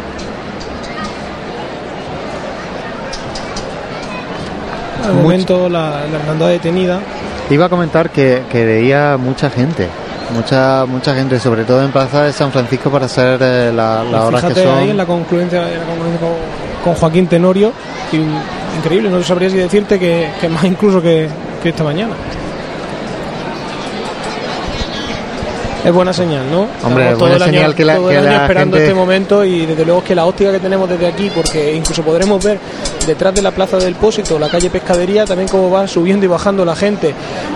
[5.07, 7.01] Al momento la, la hermandad detenida
[7.51, 9.87] Iba a comentar que, que veía mucha gente,
[10.35, 14.23] mucha mucha gente, sobre todo en Plaza de San Francisco para hacer eh, la- las
[14.23, 14.79] horas que son.
[14.79, 16.31] ahí en la concluencia, en la concluencia con,
[16.85, 17.73] con Joaquín Tenorio,
[18.79, 21.29] increíble, no sabría si decirte que, que más incluso que,
[21.63, 22.15] que esta mañana.
[25.85, 26.69] Es buena señal, ¿no?
[26.87, 28.95] Hombre, Estamos es buena señal que la- todo que el año la esperando gente- este
[28.95, 32.59] momento y desde luego que la óptica que tenemos desde aquí, porque incluso podremos ver
[33.05, 36.65] detrás de la Plaza del Pósito, la calle Pescadería, también cómo va subiendo y bajando
[36.65, 37.13] la gente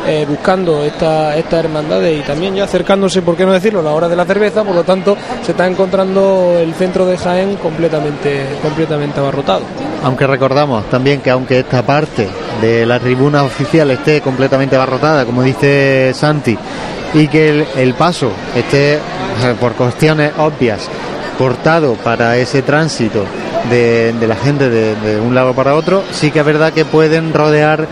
[0.08, 4.08] eh, buscando esta, estas hermandades y también ya acercándose, por qué no decirlo, la hora
[4.08, 9.20] de la cerveza, por lo tanto se está encontrando el centro de Jaén completamente, completamente
[9.20, 9.62] abarrotado.
[10.02, 12.28] Aunque recordamos también que aunque esta parte
[12.60, 16.56] de la tribuna oficial esté completamente abarrotada, como dice Santi,
[17.14, 18.98] y que el, paso esté,
[19.60, 20.88] por cuestiones obvias,
[21.38, 23.24] cortado para ese tránsito
[23.70, 27.32] de, de la gente de, un lado para otro, sí que es verdad que pueden
[27.32, 27.86] rodear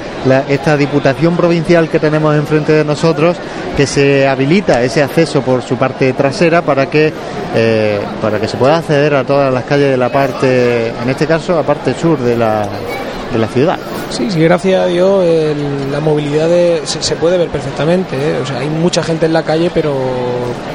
[0.48, 3.36] esta diputación provincial que tenemos enfrente de nosotros,
[3.76, 7.12] que se habilita ese acceso por su parte trasera para que
[7.56, 11.26] eh, para que se pueda acceder a todas las calles de la parte, en este
[11.26, 12.66] caso, la parte sur de la,
[13.34, 13.78] de la ciudad.
[14.10, 18.16] Sí, sí, gracias a Dios el- la movilidad de- se, se puede ver perfectamente.
[18.16, 18.38] ¿eh?
[18.42, 19.92] O sea, hay mucha gente en la calle, pero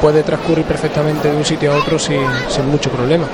[0.01, 3.25] puede transcurrir perfectamente de un sitio a otro sin, sin mucho problema.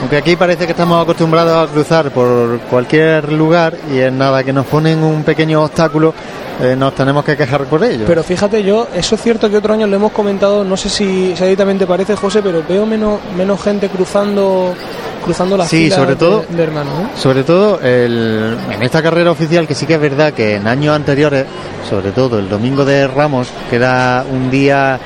[0.00, 4.52] Aunque aquí parece que estamos acostumbrados a cruzar por cualquier lugar y es nada que
[4.52, 6.12] nos ponen un pequeño obstáculo,
[6.60, 8.04] eh, nos tenemos que quejar por ello.
[8.08, 11.36] Pero fíjate yo, eso es cierto que otro año lo hemos comentado, no sé si,
[11.36, 14.74] si a ti también te parece, José, pero veo menos, menos gente cruzando
[15.22, 16.92] cruzando las Sí, sobre de- todo- de, hermanos.
[17.00, 17.06] ¿eh?
[17.18, 20.94] Sobre todo el- en esta carrera oficial, que sí que es verdad que en años
[20.94, 21.46] anteriores,
[21.88, 24.98] sobre todo el domingo de Ramos, que era un día,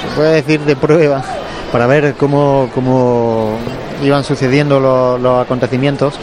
[0.00, 1.22] se puede decir, de prueba,
[1.72, 3.56] para ver cómo, cómo
[4.02, 6.14] iban sucediendo los, los acontecimientos.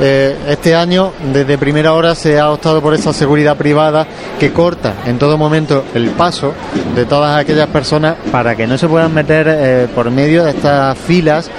[0.00, 4.06] eh, este año, desde primera hora, se ha optado por esa seguridad privada
[4.40, 6.54] que corta en todo momento el paso
[6.96, 10.96] de todas aquellas personas para que no se puedan meter eh, por medio de estas
[10.98, 11.50] filas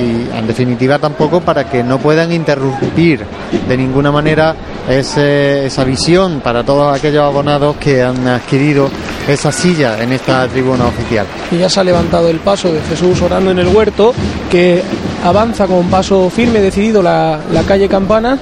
[0.00, 3.24] y en definitiva tampoco para que no puedan interrumpir
[3.68, 4.54] de ninguna manera
[4.88, 8.88] ese- esa visión para todos aquellos abonados que han adquirido
[9.28, 11.26] esa silla en esta tribuna oficial.
[11.50, 14.14] Y ya se ha levantado el paso de Jesús orando en el huerto,
[14.50, 14.82] que
[15.24, 18.38] avanza con paso firme, decidido la, la calle Campana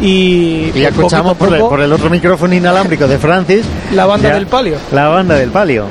[0.00, 4.30] y, Y escuchamos por el, poco por el otro micrófono inalámbrico de Francis la banda
[4.30, 4.76] ya- del palio.
[4.92, 5.84] la banda del palio.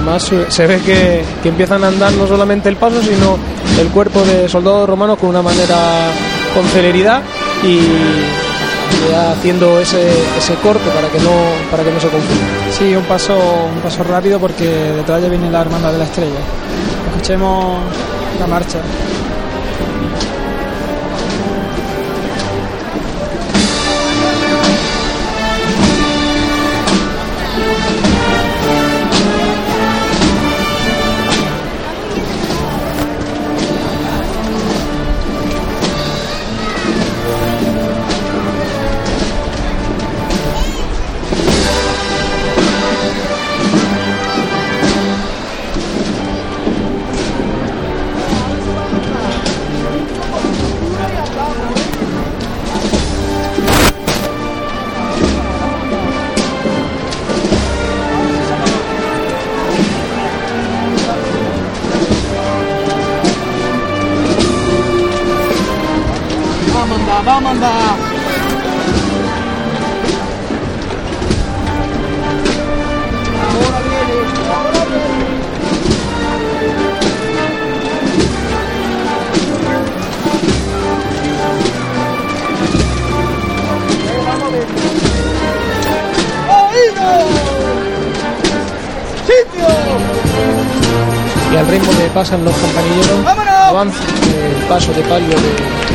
[0.00, 3.38] Además se, se ve que, que empiezan a andar no solamente el paso, sino
[3.78, 6.10] el cuerpo de soldados romanos con una manera
[6.54, 7.22] con celeridad
[7.62, 7.80] y
[9.14, 10.08] haciendo ese,
[10.38, 11.30] ese corte para que no
[11.70, 12.44] para que no se confunda.
[12.76, 13.36] Sí, un paso,
[13.74, 16.40] un paso rápido porque detrás ya viene la hermandad de la estrella.
[17.12, 17.78] Escuchemos
[18.38, 18.78] la marcha.
[91.52, 93.26] Y al ritmo que pasan los campanilleros,
[93.66, 95.90] avanza el paso de palio de,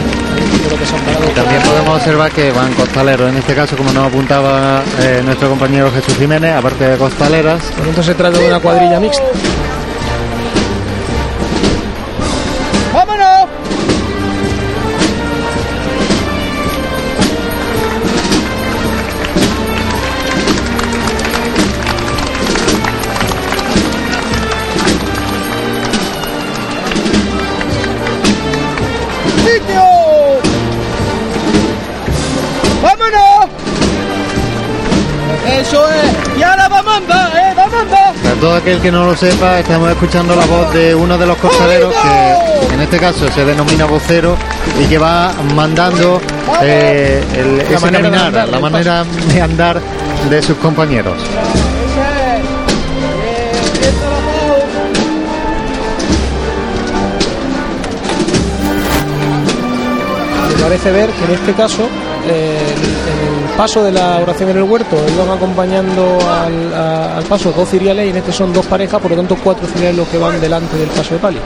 [0.66, 5.50] y también podemos observar que van costaleros, en este caso, como nos apuntaba eh, nuestro
[5.50, 7.62] compañero Jesús Jiménez, aparte de costaleras.
[7.78, 9.24] Por entonces se trata de una cuadrilla mixta.
[38.56, 41.94] Todo aquel que no lo sepa, estamos escuchando la voz de uno de los costaleros
[41.94, 44.38] que en este caso se denomina vocero
[44.82, 46.22] y que va mandando
[46.62, 49.04] eh, el- ese manera de caminar, andar la manera
[49.34, 49.82] de andar
[50.30, 51.16] de sus compañeros.
[60.48, 61.88] Me parece ver que en este caso
[62.28, 62.75] eh,
[63.58, 68.08] paso de la oración en el huerto iban acompañando al, a- al paso dos ciriales
[68.08, 70.76] y en este son dos parejas, por lo tanto cuatro ciriales los que van delante
[70.78, 71.42] del paso de palio.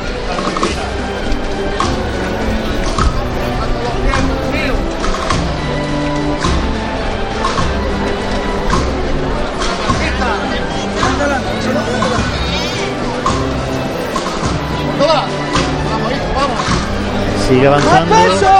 [17.47, 18.58] Sigue avanzando ¡Paso!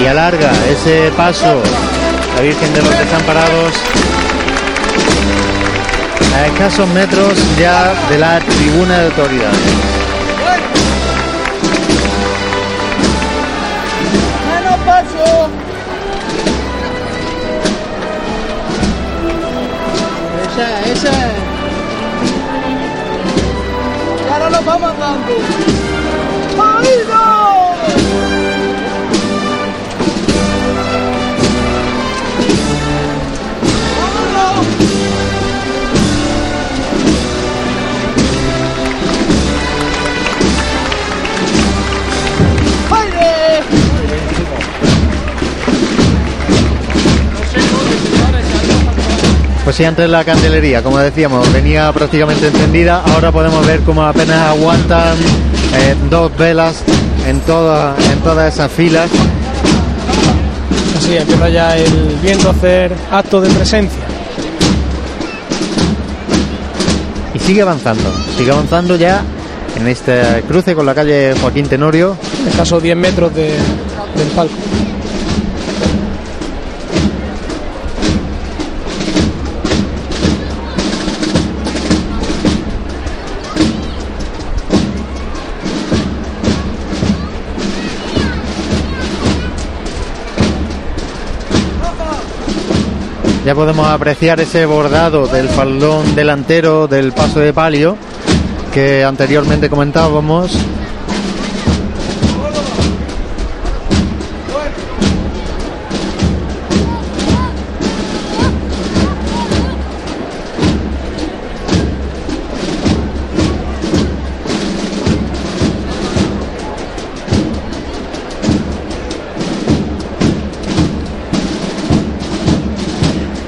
[0.00, 1.62] Y alarga ese paso
[2.36, 3.72] la Virgen de los Desamparados
[6.34, 9.94] a escasos metros ya de la tribuna de autoridades.
[20.86, 21.10] Ese.
[24.28, 25.83] Y ahora nos vamos andando.
[49.64, 53.02] Pues sí, antes la candelería, como decíamos, venía prácticamente encendida.
[53.14, 55.16] Ahora podemos ver cómo apenas aguantan
[55.74, 56.82] eh, dos velas
[57.26, 59.08] en, toda, en todas esas filas.
[60.98, 64.02] Así empieza ya el viento a hacer acto de presencia.
[67.34, 69.22] Y sigue avanzando, sigue avanzando ya
[69.80, 72.16] en este cruce con la calle Joaquín Tenorio.
[72.46, 73.56] escasos 10 metros de-
[74.16, 74.54] del palco.
[93.44, 97.94] Ya podemos apreciar ese bordado del faldón delantero del paso de palio
[98.72, 100.56] que anteriormente comentábamos.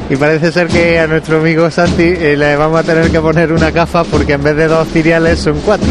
[0.09, 3.53] Y parece ser que a nuestro amigo Santi eh, le vamos a tener que poner
[3.53, 5.89] una gafa porque en vez de dos ciriales son cuatro.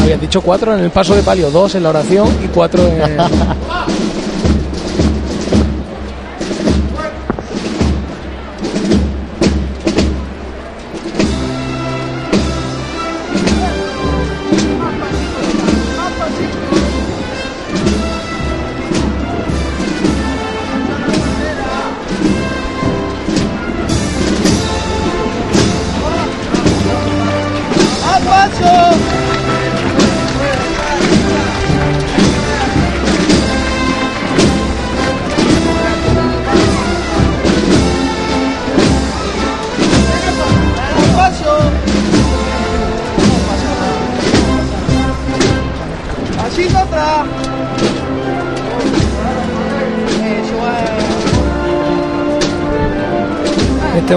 [0.00, 3.16] Habías dicho cuatro en el paso de palio, dos en la oración y cuatro en.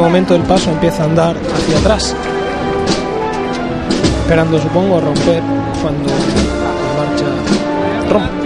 [0.08, 2.16] momento el paso empieza a andar hacia atrás.
[4.22, 5.43] Esperando, supongo, a romper
[5.82, 8.37] cuando la marcha rompe.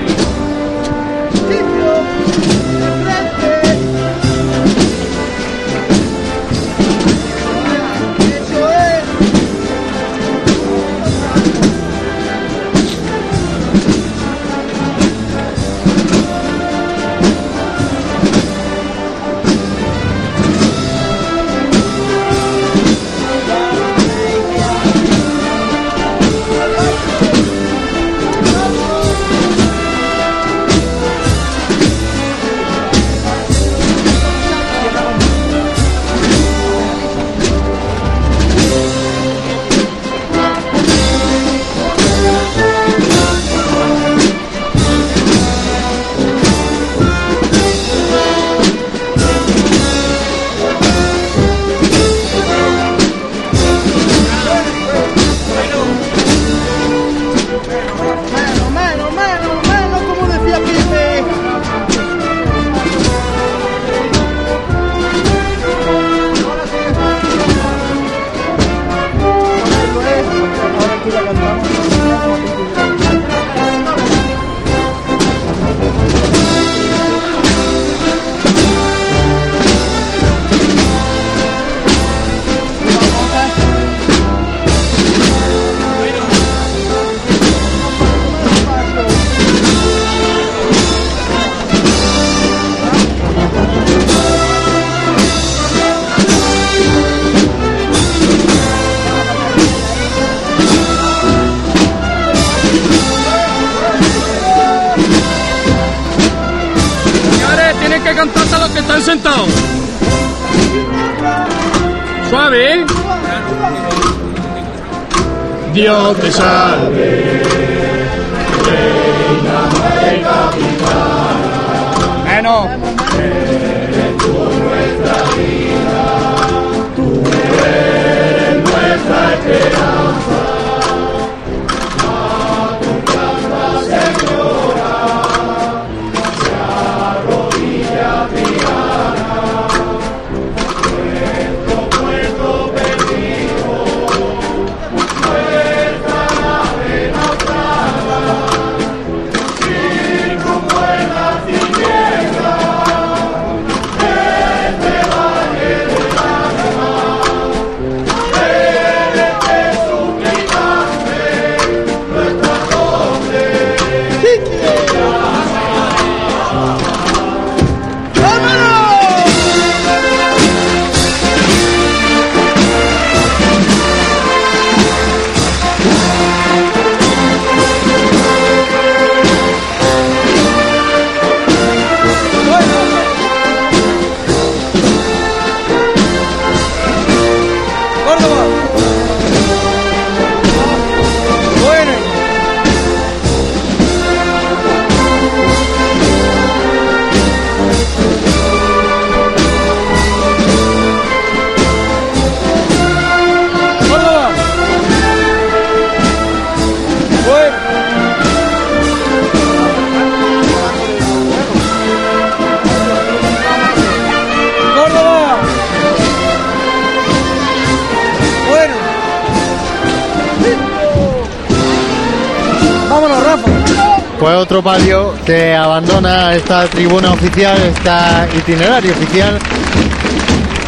[224.62, 229.40] Palio que abandona esta tribuna oficial, esta itinerario oficial.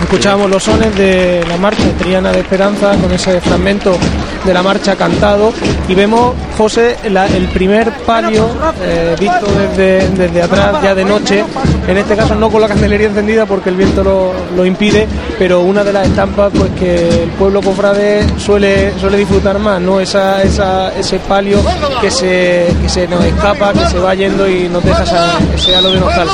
[0.02, 3.98] Escuchábamos los sones de la marcha Triana de Esperanza con ese fragmento
[4.46, 5.54] de la marcha cantado
[5.88, 8.50] y vemos, José, el primer palio
[8.82, 11.44] eh, visto desde, desde atrás ya de noche,
[11.88, 15.08] en este caso no con la candelería encendida porque el viento lo, lo impide,
[15.40, 20.00] pero una de las estampas pues que el pueblo cofrade suele, suele disfrutar más, ¿no?
[20.00, 21.60] Esa, esa, ese palio
[22.02, 25.76] que se, que se nos escapa, que se va yendo y nos deja esa- ese
[25.76, 26.34] halo de nostalgia.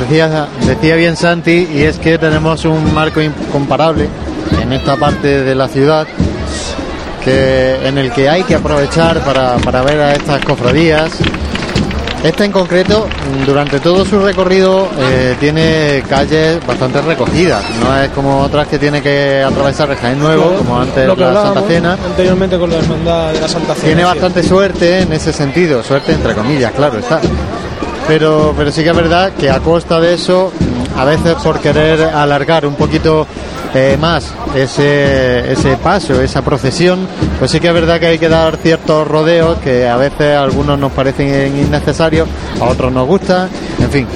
[0.00, 4.08] Decía, decía bien Santi, y es que tenemos un marco incomparable
[4.60, 6.06] en esta parte de la ciudad
[7.24, 11.12] que, en el que hay que aprovechar para, para ver a estas cofradías.
[12.22, 13.06] Esta en concreto,
[13.44, 17.62] durante todo su recorrido, eh, tiene calles bastante recogidas.
[17.80, 21.42] No es como otras que tiene que atravesar el Jaén Nuevo, Claro, como antes la
[21.42, 21.98] Santa Cena.
[22.02, 23.86] Anteriormente con la hermandad de la Santa Cena.
[23.86, 24.06] Tiene sí.
[24.06, 27.20] bastante suerte en ese sentido, suerte entre comillas, claro está.
[28.08, 30.50] Pero, pero sí que es verdad que a costa de eso,
[30.96, 33.26] a veces por querer alargar un poquito
[33.74, 37.06] eh, más ese, ese paso, esa procesión,
[37.38, 40.78] pues sí que es verdad que hay que dar ciertos rodeos que a veces algunos
[40.78, 42.28] nos parecen innecesarios,
[42.60, 43.48] a otros nos gustan,
[43.80, 44.06] en fin.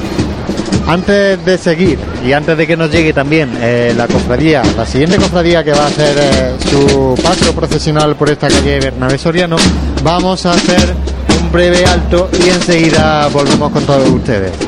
[0.86, 5.18] Antes de seguir y antes de que nos llegue también eh, la cofradía, la siguiente
[5.18, 9.56] cofradía que va a hacer eh, su paso procesional por esta calle Bernabé Soriano,
[10.02, 10.94] vamos a hacer
[11.42, 14.67] un breve alto y enseguida volvemos con todos ustedes.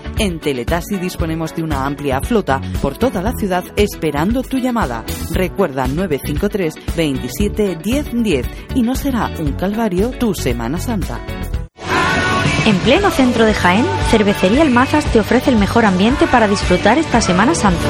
[0.17, 5.03] En Teletaxi disponemos de una amplia flota por toda la ciudad esperando tu llamada.
[5.31, 11.19] Recuerda 953 27 10 10 y no será un calvario tu Semana Santa.
[12.65, 16.99] En pleno centro de Jaén, Cervecería El Mazas te ofrece el mejor ambiente para disfrutar
[16.99, 17.87] esta Semana Santa.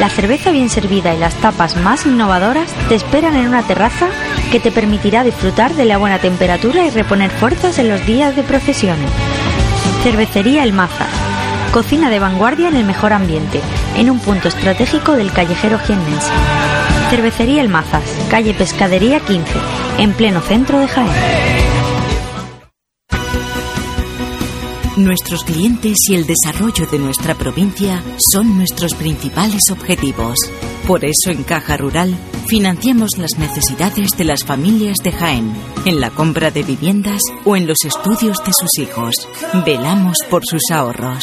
[0.00, 4.08] La cerveza bien servida y las tapas más innovadoras te esperan en una terraza
[4.50, 8.42] que te permitirá disfrutar de la buena temperatura y reponer fuerzas en los días de
[8.42, 9.10] procesiones.
[10.02, 11.19] Cervecería El Mazas.
[11.72, 13.60] Cocina de vanguardia en el mejor ambiente,
[13.96, 16.32] en un punto estratégico del callejero jiennense.
[17.10, 19.52] Cervecería El Mazas, calle Pescadería 15,
[19.98, 21.10] en pleno centro de Jaén.
[24.96, 30.36] Nuestros clientes y el desarrollo de nuestra provincia son nuestros principales objetivos.
[30.88, 32.16] Por eso en Caja Rural
[32.48, 35.54] financiamos las necesidades de las familias de Jaén,
[35.84, 39.14] en la compra de viviendas o en los estudios de sus hijos.
[39.64, 41.22] Velamos por sus ahorros.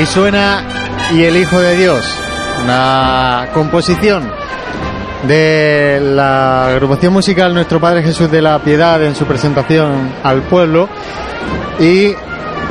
[0.00, 0.62] Y suena
[1.12, 2.02] Y el Hijo de Dios,
[2.64, 4.30] una composición
[5.28, 10.88] de la agrupación musical Nuestro Padre Jesús de la Piedad en su presentación al pueblo
[11.78, 12.12] y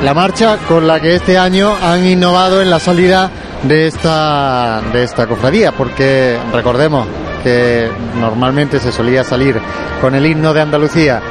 [0.02, 3.30] la marcha con la que este año han innovado en la salida
[3.62, 7.06] de esta de esta cofradía porque recordemos
[7.42, 7.88] que
[8.20, 9.58] normalmente se solía salir
[10.00, 11.22] con el himno de Andalucía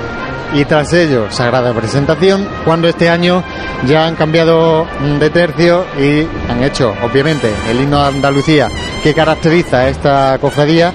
[0.53, 3.43] y tras ello Sagrada Presentación, cuando este año
[3.87, 4.87] ya han cambiado
[5.19, 8.69] de tercio y han hecho, obviamente, el himno de Andalucía
[9.03, 10.93] que caracteriza esta cofradía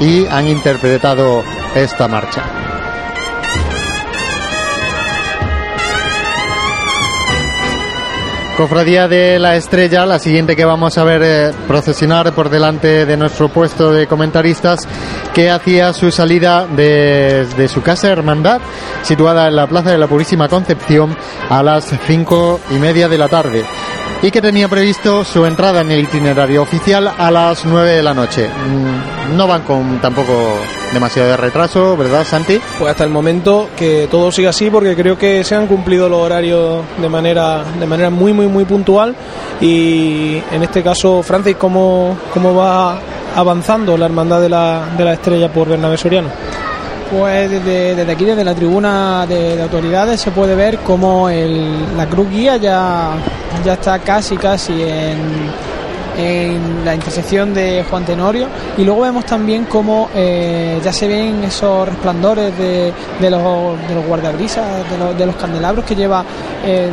[0.00, 1.42] y han interpretado
[1.74, 2.61] esta marcha.
[8.62, 13.16] Cofradía de la Estrella, la siguiente que vamos a ver eh, procesionar por delante de
[13.16, 14.86] nuestro puesto de comentaristas,
[15.34, 18.60] que hacía su salida desde su casa hermandad,
[19.02, 21.16] situada en la Plaza de la Purísima Concepción,
[21.50, 23.64] a las cinco y media de la tarde
[24.22, 28.14] y que tenía previsto su entrada en el itinerario oficial a las 9 de la
[28.14, 28.48] noche.
[28.48, 30.32] Mm, No van con tampoco
[30.92, 32.60] demasiado de retraso, ¿verdad, Santi?
[32.78, 36.20] Pues hasta el momento que todo siga así porque creo que se han cumplido los
[36.20, 39.14] horarios de manera de manera muy muy muy puntual
[39.60, 42.98] y en este caso Francis cómo, cómo va
[43.34, 46.28] avanzando la hermandad de la, de la estrella por Bernabé Soriano.
[47.12, 52.06] Pues desde, aquí, desde la tribuna de, de autoridades, se puede ver cómo el- la
[52.06, 53.10] cruz guía ya,
[53.62, 55.18] ya está casi, casi en,
[56.16, 58.46] en la intersección de Juan Tenorio.
[58.78, 63.94] Y luego vemos también cómo eh, ya se ven esos resplandores de, de los, de
[63.94, 66.24] los guardabrisas, de los, de los candelabros que lleva
[66.64, 66.90] el,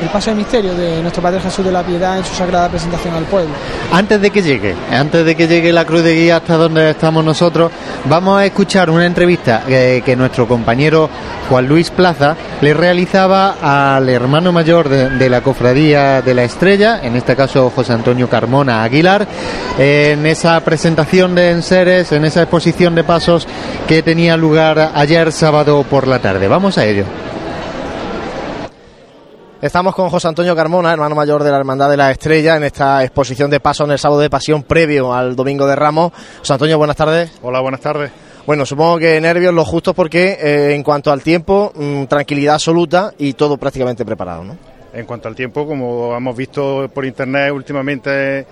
[0.00, 3.14] el paso de misterio de nuestro Padre Jesús de la Piedad en su sagrada presentación
[3.14, 3.50] al pueblo.
[3.92, 7.24] Antes de que llegue, antes de que llegue la cruz de guía hasta donde estamos
[7.24, 7.72] nosotros,
[8.04, 11.08] vamos a escuchar una entrevista eh, que nuestro compañero
[11.48, 13.56] Juan Luis Plaza le realizaba
[13.96, 18.28] al hermano mayor de, de la cofradía de la Estrella, en este caso José Antonio
[18.28, 19.26] Carmona Aguilar,
[19.78, 23.46] en esa presentación de enseres, en esa exposición de pasos
[23.86, 26.48] que tenía lugar ayer sábado por la tarde.
[26.48, 27.04] Vamos a ello.
[29.60, 33.02] Estamos con José Antonio Carmona, hermano mayor de la Hermandad de la Estrella, en esta
[33.02, 36.12] exposición de paso en el sábado de pasión previo al Domingo de Ramos.
[36.38, 37.32] José Antonio, buenas tardes.
[37.42, 38.12] Hola, buenas tardes.
[38.46, 43.12] Bueno, supongo que nervios los justos porque eh, en cuanto al tiempo, mm, tranquilidad absoluta
[43.18, 44.56] y todo prácticamente preparado, ¿no?
[44.92, 48.46] En cuanto al tiempo, como hemos visto por internet últimamente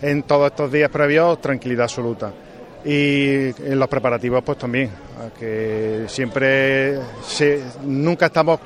[0.00, 2.30] en todos estos días previos, tranquilidad absoluta.
[2.84, 4.90] Y en los preparativos, pues también,
[5.38, 8.58] que siempre, se- nunca estamos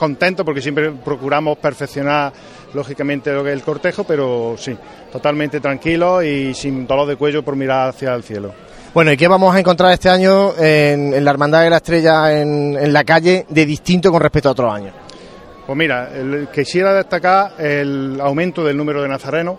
[0.00, 2.32] contentos porque siempre procuramos perfeccionar
[2.74, 4.74] lógicamente lo que es el cortejo, pero sí,
[5.12, 8.52] totalmente tranquilo y sin dolor de cuello por mirar hacia el cielo.
[8.92, 12.40] Bueno, ¿y qué vamos a encontrar este año en, en la Hermandad de la Estrella
[12.40, 14.94] en, en la calle de distinto con respecto a otros años?
[15.66, 19.56] Pues mira, el- quisiera destacar el aumento del número de nazarenos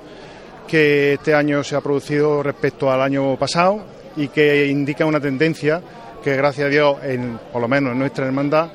[0.67, 3.79] que este año se ha producido respecto al año pasado
[4.17, 5.81] y que indica una tendencia
[6.23, 8.67] que gracias a Dios, en, por lo menos en nuestra hermandad,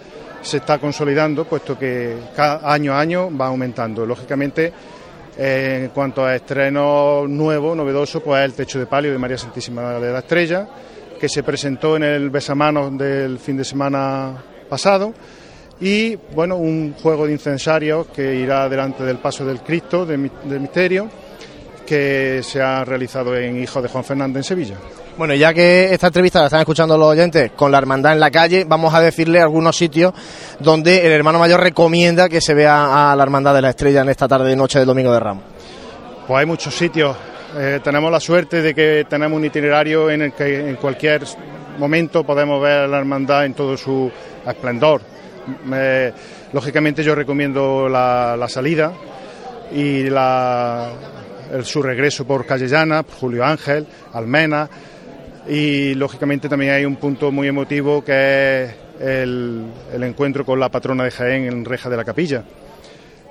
[0.47, 4.07] se está consolidando, puesto que cada año a año va aumentando.
[4.07, 4.73] Lógicamente,
[5.37, 9.95] eh, en cuanto a estreno nuevo, novedoso, pues el techo de palio de María Santísima
[9.99, 10.69] de la Estrella,
[11.19, 15.13] que se presentó en el besamanos del fin de semana pasado
[15.81, 20.31] y bueno, un juego de incensarios que irá delante del paso del Cristo del
[20.61, 21.09] misterio
[21.87, 24.77] que se ha realizado en Hijo de Juan Fernández en Sevilla.
[25.19, 28.31] Bueno, ya que esta entrevista la están escuchando los oyentes con la hermandad en la
[28.31, 30.13] calle, vamos a decirle algunos sitios
[30.61, 34.11] donde el hermano mayor recomienda que se vea a la hermandad de la estrella en
[34.11, 35.45] esta tarde y noche del Domingo de Ramos.
[36.27, 37.17] Pues hay muchos sitios.
[37.57, 41.23] Eh, tenemos la suerte de que tenemos un itinerario en el que en cualquier
[41.79, 44.13] momento podemos ver a la hermandad en todo su
[44.47, 45.01] esplendor.
[46.53, 48.93] Lógicamente yo recomiendo la, salida
[49.73, 50.91] y la,
[51.63, 54.69] su regreso por Calle Llana, Julio Ángel, Almena
[55.49, 61.05] y lógicamente también hay un punto muy emotivo que es el, encuentro con la patrona
[61.05, 62.43] de Jaén en Reja de la Capilla.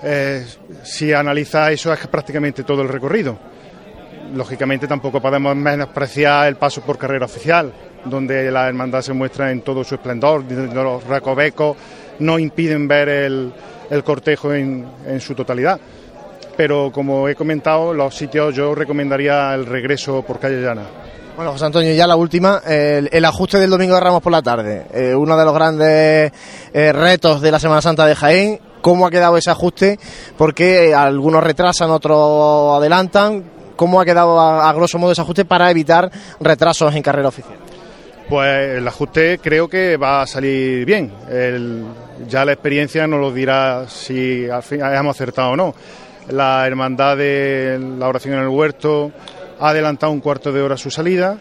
[0.04, 0.46] Eh,
[0.84, 3.38] si analiza eso es prácticamente todo el recorrido.
[4.34, 7.72] Lógicamente tampoco podemos menospreciar el paso por carrera oficial,
[8.06, 11.78] donde la hermandad se muestra en todo su esplendor, los recovecos
[12.20, 13.54] no impiden ver el,
[13.90, 15.80] el cortejo en, en su totalidad.
[16.58, 21.05] Pero como he comentado, los sitios yo recomendaría el regreso por calle llana.
[21.36, 24.86] Bueno, José Antonio, ya la última, el, ajuste del Domingo de Ramos por la tarde.
[24.94, 26.32] Eh, uno de los grandes
[26.74, 28.60] eh, retos de la Semana Santa de Jaén.
[28.80, 30.00] ¿Cómo ha quedado ese ajuste?
[30.38, 33.44] Porque algunos retrasan, otros adelantan.
[33.76, 36.10] ¿Cómo ha quedado a, grosso modo ese ajuste para evitar
[36.40, 37.58] retrasos en carrera oficial?
[38.30, 41.12] Pues el ajuste creo que va a salir bien.
[42.30, 45.76] Ya la experiencia nos lo dirá si al fin hemos acertado o no.
[46.30, 49.12] La hermandad de la oración en el huerto
[49.60, 51.38] ha adelantado un cuarto de hora su salida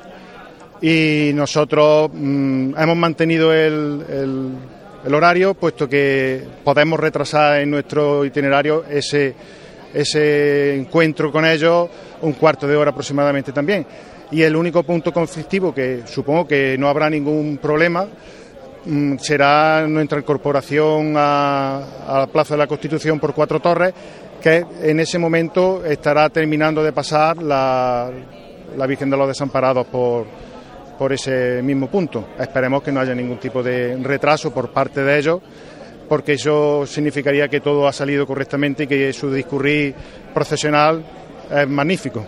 [0.80, 4.52] y nosotros mm, hemos mantenido el,
[5.12, 9.34] horario puesto que podemos retrasar en nuestro itinerario ese,
[9.92, 11.88] ese encuentro con ellos
[12.22, 13.86] un cuarto de hora aproximadamente también.
[14.30, 18.06] Y el único punto conflictivo que supongo que no habrá ningún problema
[18.84, 23.92] mm, será nuestra incorporación a, a la Plaza de la Constitución por Cuatro Torres,
[24.44, 28.10] que en ese momento estará terminando de pasar la,
[28.76, 30.26] la Virgen de los Desamparados por,
[30.98, 32.26] por ese mismo punto.
[32.38, 35.40] Esperemos que no haya ningún tipo de retraso por parte de ellos
[36.10, 39.94] porque eso significaría que todo ha salido correctamente y que su discurrir
[40.34, 41.02] procesional
[41.50, 42.22] es magnífico.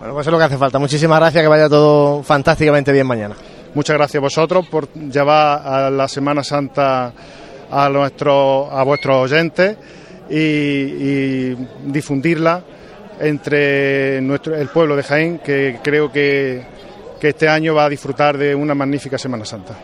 [0.00, 0.80] Bueno, pues eso es lo que hace falta.
[0.80, 3.36] Muchísimas gracias, que vaya todo fantásticamente bien mañana.
[3.74, 7.12] Muchas gracias a vosotros por llevar a la Semana Santa
[7.70, 9.76] a, nuestros, a vuestros oyentes
[10.30, 11.56] y, y
[11.86, 12.62] difundirla
[13.20, 16.64] entre nuestro, el pueblo de Jaén, que creo que,
[17.20, 19.74] que este año va a disfrutar de una magnífica Semana Santa.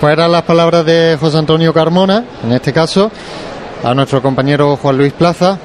[0.00, 3.10] Pues eran las palabras de José Antonio Carmona, en este caso,
[3.84, 5.58] a nuestro compañero Juan Luis Plaza.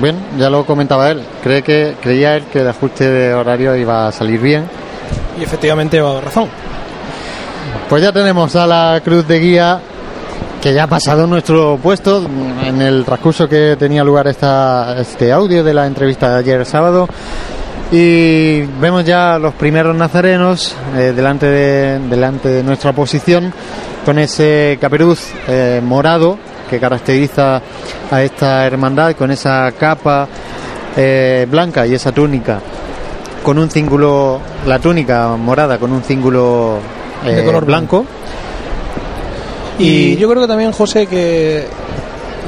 [0.00, 4.08] Bien, ya lo comentaba él, cree que, creía él que el ajuste de horario iba
[4.08, 4.64] a salir bien.
[5.38, 6.48] Y efectivamente va razón.
[7.88, 9.80] Pues ya tenemos a la cruz de guía
[10.60, 12.26] que ya ha pasado nuestro puesto
[12.64, 17.08] en el transcurso que tenía lugar esta, este audio de la entrevista de ayer sábado.
[17.90, 23.52] Y vemos ya los primeros nazarenos eh, delante, de, delante de nuestra posición
[24.04, 26.38] con ese caperuz eh, morado
[26.68, 27.60] que caracteriza
[28.10, 30.28] a esta hermandad, con esa capa
[30.96, 32.60] eh, blanca y esa túnica
[33.42, 36.78] con un cíngulo, la túnica morada con un cíngulo
[37.24, 38.04] de color blanco.
[39.80, 41.66] Y, yo creo que también, José, que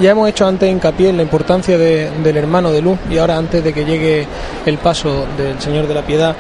[0.00, 3.64] ya hemos hecho antes hincapié en la importancia del hermano de luz y ahora antes
[3.64, 4.26] de que llegue
[4.66, 6.36] el paso del Señor de la Piedad,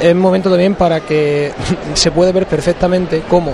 [0.00, 1.52] es momento también para que
[1.94, 3.52] se puede ver perfectamente cómo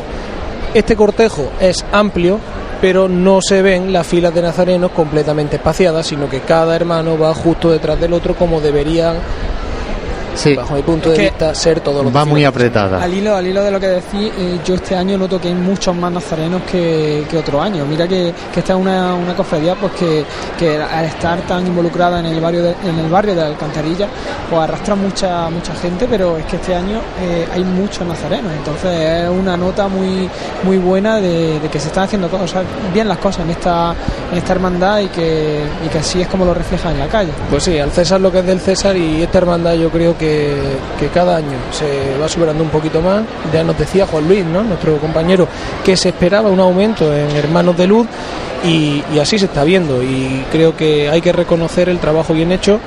[0.74, 2.40] este cortejo es amplio,
[2.80, 7.32] pero no se ven las filas de nazarenos completamente espaciadas, sino que cada hermano va
[7.32, 9.18] justo detrás del otro como deberían
[10.34, 10.54] sí.
[10.54, 13.02] bajo mi punto de vista, ser todo lo Va muy apretada.
[13.02, 15.54] Al hilo, al hilo de lo que decís, eh, yo este año noto que hay
[15.54, 17.84] muchos más nazarenos que, que otro año.
[17.86, 20.24] Mira que, que esta es una, una cofradía pues que,
[20.58, 24.08] que al estar tan involucrada en el barrio de, en el barrio de Alcantarilla,
[24.50, 28.52] pues arrastra mucha mucha gente, pero es que este año eh, hay muchos nazarenos.
[28.52, 30.28] Entonces es una nota muy
[30.62, 33.94] muy buena de, de que se están haciendo cosas, bien las cosas en esta,
[34.30, 37.32] en esta hermandad y que, y que así es como lo refleja en la calle.
[37.50, 40.21] Pues sí, al César lo que es del César y esta hermandad yo creo que,
[40.22, 43.22] que cada año se va superando un poquito más.
[43.52, 45.48] Ya nos decía Juan Luis, nuestro compañero,
[45.84, 48.06] que se esperaba un aumento en Hermanos de Luz
[48.64, 50.02] y, y así se está viendo.
[50.02, 52.78] Y creo que hay que reconocer el trabajo bien hecho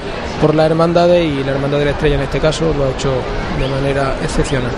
[0.41, 3.11] por las hermandades y la Hermandad de la Estrella en este caso lo ha hecho
[3.59, 4.71] de manera excepcional.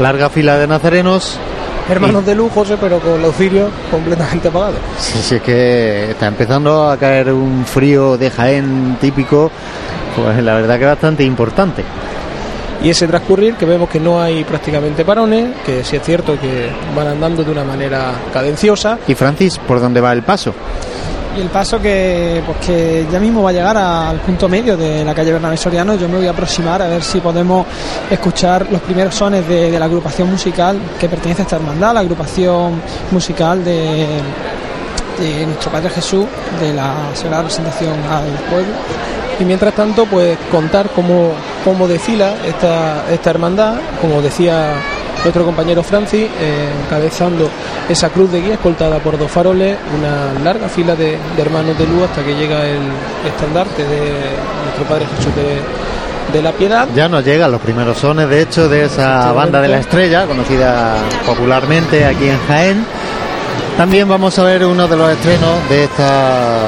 [0.00, 1.38] Larga fila de nazarenos.
[1.88, 4.78] Hermanos de luz, José, pero con los cirios completamente apagados.
[4.98, 9.50] Sí, sí, es que está empezando a caer un frío de Jaén típico,
[10.16, 11.82] pues la verdad que bastante importante.
[12.82, 16.68] Y ese transcurrir que vemos que no hay prácticamente parones, que sí es cierto que
[16.96, 18.98] van andando de una manera cadenciosa.
[19.06, 20.52] Y Francis, ¿por dónde va el paso?
[21.36, 25.02] Y el paso que, pues que ya mismo va a llegar al punto medio de
[25.02, 25.94] la calle Bernabé Soriano.
[25.94, 27.66] Yo me voy a aproximar a ver si podemos
[28.10, 32.82] escuchar los primeros sones de, la agrupación musical que pertenece a esta hermandad, la agrupación
[33.10, 34.06] musical de,
[35.18, 36.26] de nuestro Padre Jesús,
[36.60, 38.74] de la Sagrada Presentación al Pueblo.
[39.40, 41.30] Y mientras tanto, pues contar cómo,
[41.64, 44.74] cómo desfila esta, esta hermandad, como decía
[45.22, 47.48] nuestro compañero Francis, eh, encabezando
[47.88, 51.86] esa cruz de guía escoltada por dos faroles, una larga fila de, de hermanos de
[51.86, 52.82] luz hasta que llega el
[53.26, 53.98] estandarte de
[54.64, 56.88] nuestro Padre Jesús de, de la Piedad.
[56.94, 60.96] Ya nos llegan los primeros sones, de hecho, de esa banda de la estrella, conocida
[61.26, 62.86] popularmente aquí en Jaén.
[63.76, 66.66] También vamos a ver uno de los estrenos de esta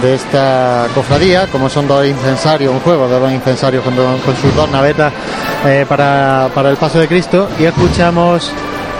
[0.00, 4.70] de esta cofradía, como son dos incensarios, un juego de dos incensarios con, sus dos
[4.70, 5.12] navetas
[5.66, 7.48] eh, para, para el paso de Cristo.
[7.58, 8.52] Y escuchamos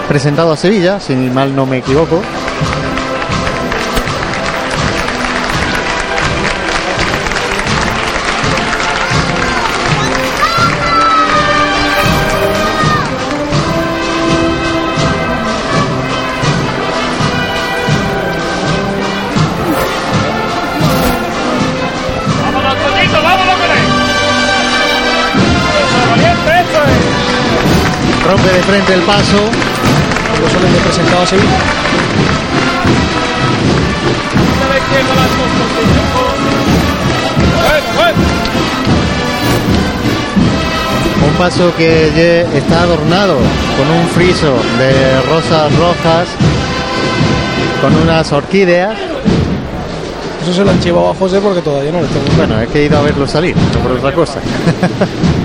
[0.07, 2.21] presentado a Sevilla, si mal no me equivoco.
[28.65, 29.37] Frente el paso.
[30.51, 31.57] Sones de presentado a Sevilla.
[41.25, 46.27] Un paso que está adornado con un friso de rosas rojas,
[47.81, 48.97] con unas orquídeas.
[50.43, 52.25] Eso se lo han llevado a José porque todavía no lo tengo.
[52.35, 54.39] Bueno, es que he ido a verlo salir, no por otra cosa.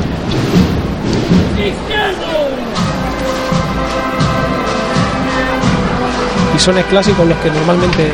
[6.77, 8.13] clásicos los que normalmente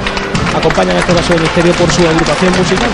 [0.56, 2.90] acompañan a este paso de misterio por su agrupación musical.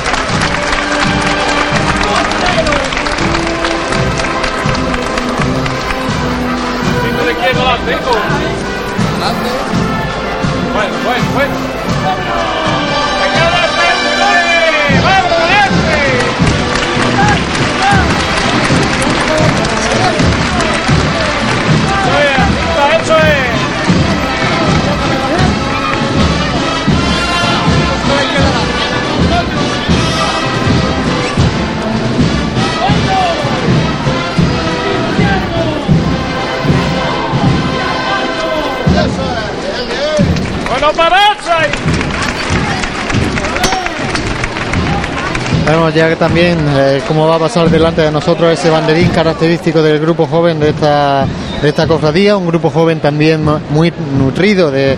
[45.67, 49.83] Vemos ya que también eh, cómo va a pasar delante de nosotros ese banderín característico
[49.83, 51.27] del grupo joven de esta,
[51.63, 54.97] de esta cofradía, un grupo joven también mu- muy nutrido de,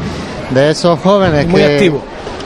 [0.51, 1.47] de esos jóvenes.
[1.47, 2.03] Muy que- activo.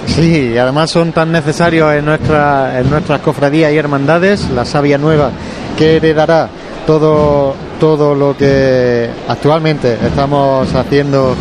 [0.06, 4.98] Sí, y además son tan necesarios en, nuestra, en nuestras cofradías y hermandades, la savia
[4.98, 5.30] nueva
[5.76, 6.48] que heredará
[6.86, 11.34] todo, todo lo que actualmente estamos haciendo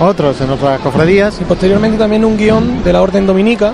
[0.00, 1.40] otros en otras cofradías.
[1.40, 3.72] Y posteriormente también un guion de la Orden Dominica,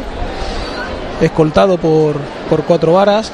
[1.21, 2.17] escoltado por,
[2.51, 3.31] por cuatro varas,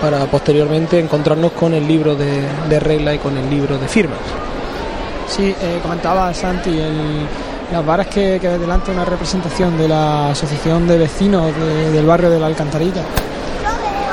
[0.00, 4.18] para posteriormente encontrarnos con el libro de, de regla y con el libro de firmas.
[5.28, 7.26] Sí, eh, comentaba Santi, el-
[7.72, 12.30] las varas que, que delante una representación de la Asociación de Vecinos de- del barrio
[12.30, 13.02] de la Alcantarilla.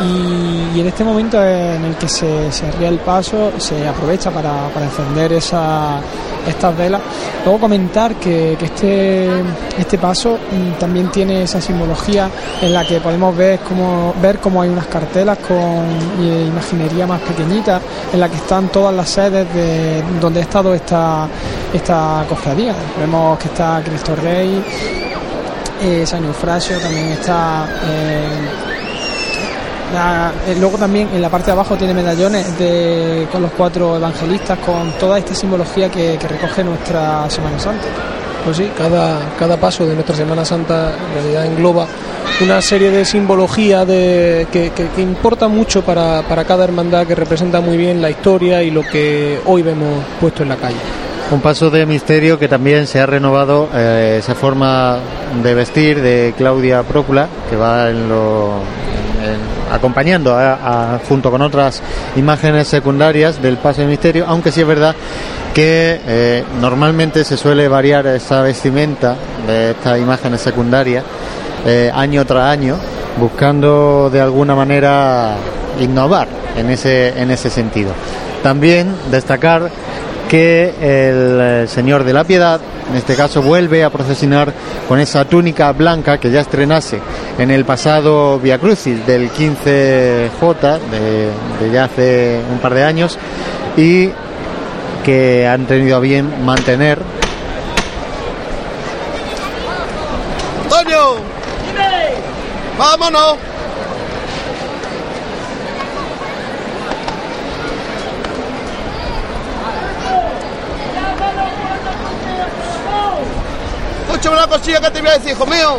[0.01, 4.67] Y, en este momento en el que se, se arría el paso, se aprovecha para,
[4.83, 5.99] encender esa,
[6.47, 7.01] estas velas.
[7.45, 9.29] Luego comentar que, que este,
[9.77, 12.29] este paso mm, también tiene esa simbología
[12.61, 17.21] en la que podemos ver cómo, ver cómo hay unas cartelas con eh, imaginería más
[17.21, 17.79] pequeñita,
[18.11, 21.27] en la que están todas las sedes de donde ha estado esta,
[21.73, 22.75] esta cofradía.
[22.99, 24.61] Vemos que está Cristo Rey,
[25.81, 27.65] eh, San Eufrasio, también está...
[27.85, 28.74] eh,
[29.93, 33.95] la- eh, luego también en la parte de abajo tiene medallones de, con los cuatro
[33.97, 37.85] evangelistas, con toda esta simbología que, que recoge nuestra Semana Santa.
[38.43, 41.87] Pues sí, cada, cada paso de nuestra Semana Santa en realidad engloba
[42.43, 47.15] una serie de simbología de, que, que- que importa mucho para, para cada hermandad, que
[47.15, 50.75] representa muy bien la historia y lo que hoy vemos puesto en la calle.
[51.31, 54.99] Un paso de misterio que también se ha renovado eh, esa forma
[55.41, 58.49] de vestir de Claudia Prócula, que va en lo,
[59.23, 60.37] en- acompañando
[61.07, 61.81] junto con otras
[62.15, 64.95] imágenes secundarias del paso de misterio, aunque sí es verdad
[65.53, 69.15] que eh, normalmente se suele variar esa vestimenta
[69.47, 71.03] de estas imágenes secundarias
[71.65, 72.75] eh, año tras año,
[73.17, 75.35] buscando de alguna manera
[75.79, 77.91] innovar en ese, en ese sentido.
[78.43, 79.71] También destacar
[80.29, 82.59] que el eh, Señor de la Piedad,
[82.89, 84.53] en este caso, vuelve a procesionar
[84.87, 86.99] con esa túnica blanca que ya estrenase
[87.37, 93.17] en el pasado Via Crucis del 15J, de, ya hace un par de años,
[93.77, 94.09] y
[95.03, 96.99] que han tenido a bien mantener
[100.63, 101.17] Antonio,
[102.77, 103.54] vámonos.
[114.31, 115.77] Una cosilla que te voy a decir, hijo mío.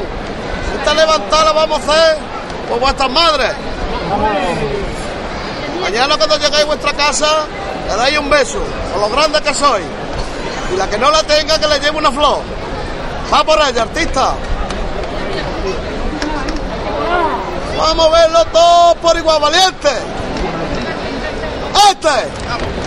[0.78, 2.18] Esta levantada la vamos a hacer
[2.68, 3.52] por vuestras madres.
[5.82, 7.26] Mañana cuando lleguéis a vuestra casa,
[7.88, 8.58] le dais un beso,
[8.92, 9.84] por lo grande que sois.
[10.72, 12.40] Y la que no la tenga, que le lleve una flor.
[13.32, 14.34] Va por ella, artista.
[17.76, 19.90] Vamos a verlo todos por igual, valiente.
[21.90, 22.85] Este.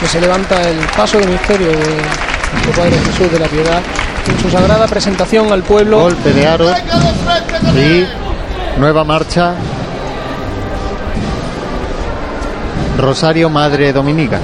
[0.00, 1.76] Que se levanta el paso de misterio de
[2.52, 3.80] nuestro Padre Jesús de la Piedad
[4.28, 6.00] en su sagrada presentación al pueblo.
[6.00, 6.70] golpe de aro
[7.74, 8.06] y
[8.78, 9.54] nueva marcha
[12.98, 14.40] Rosario Madre Dominica.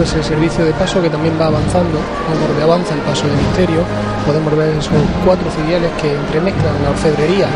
[0.00, 3.36] Por tanto, ese servicio de paso que también va avanzando, conforme avanza el paso de
[3.36, 3.84] misterio,
[4.24, 4.88] podemos ver esos
[5.26, 7.46] cuatro filiales que entremezclan la orfebrería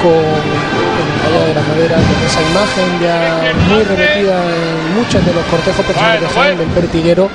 [0.00, 5.34] con el tallado de la madera, con esa imagen ya muy repetida en muchos de
[5.34, 7.28] los cortejos personales de Jaén del pertiguero.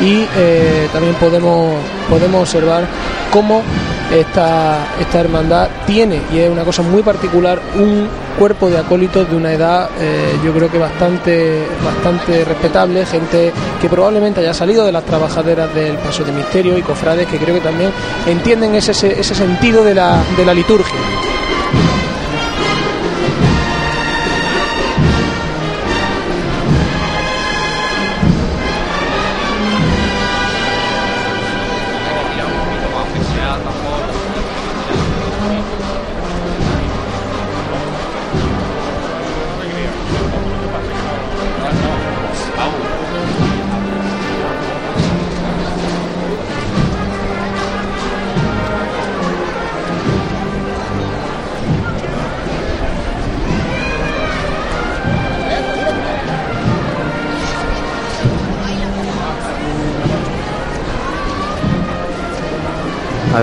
[0.00, 1.76] Y eh, también podemos,
[2.08, 2.88] podemos observar
[3.30, 3.62] cómo
[4.10, 8.08] esta, esta hermandad tiene, y es una cosa muy particular, un
[8.40, 13.86] cuerpo de acólitos de una edad eh, yo creo que bastante, bastante respetable, gente que
[13.86, 17.60] probablemente haya salido de las trabajaderas del Paso de Misterio y cofrades que creo que
[17.60, 17.90] también
[18.26, 21.19] entienden ese, ese sentido de la, de la liturgia.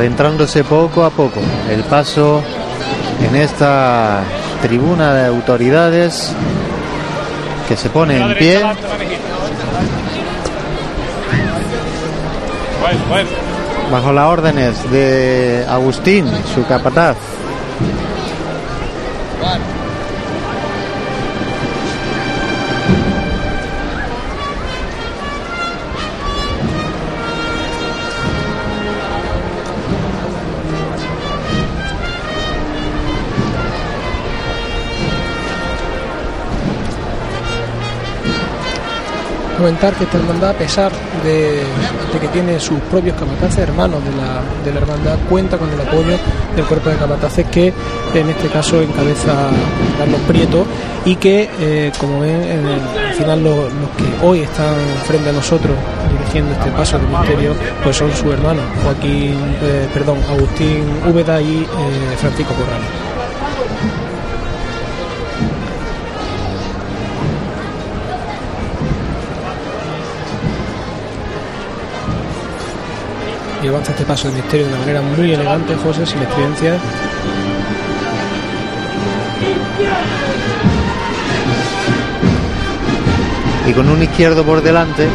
[0.08, 2.42] Adentrándose poco a poco el paso
[3.28, 4.22] en esta
[4.62, 6.32] tribuna de autoridades
[7.68, 8.64] que se pone en pie.
[13.92, 17.18] Bajo las órdenes de Agustín, su capataz.
[39.58, 40.92] Comentar que esta hermandad, a pesar
[41.24, 41.64] de,
[42.20, 46.18] que tiene sus propios capataces hermanos de la, de la hermandad, cuenta con el apoyo
[46.56, 47.74] del cuerpo de capataces que
[48.14, 49.50] en este caso encabeza
[49.98, 50.66] Carlos Prieto
[51.06, 52.42] y que, eh, como ven,
[53.08, 53.66] al final los,
[53.98, 55.76] que hoy están frente a nosotros
[56.12, 61.64] dirigiendo este paso de misterio, pues son sus hermanos, Joaquín, eh, perdón, Agustín Úbeda y
[61.64, 63.17] eh, Francisco Corrales.
[73.68, 76.78] Y avanza este paso de misterio de una manera muy elegante, José, sin experiencia.
[83.68, 85.10] Y con un izquierdo por delante.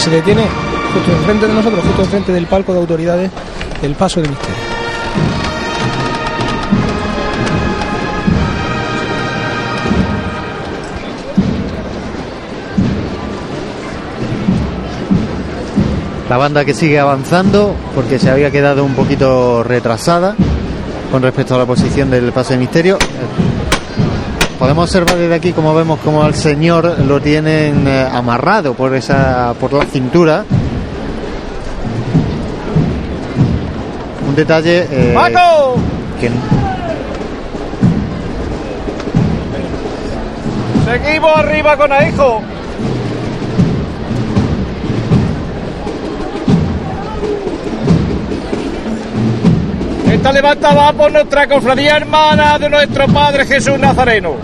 [0.00, 0.46] Se detiene
[0.94, 3.30] justo enfrente de nosotros, justo enfrente del palco de autoridades,
[3.82, 4.56] el paso de misterio.
[16.30, 20.34] La banda que sigue avanzando porque se había quedado un poquito retrasada
[21.10, 22.96] con respecto a la posición del paso de misterio.
[24.60, 29.54] Podemos observar desde aquí como vemos como al señor lo tienen eh, amarrado por esa
[29.58, 30.44] por la cintura.
[34.28, 35.14] Un detalle eh,
[36.20, 36.30] que
[40.84, 42.42] Seguimos arriba con hijo.
[50.20, 54.36] Esta levanta va por nuestra cofradía hermana de nuestro Padre Jesús Nazareno.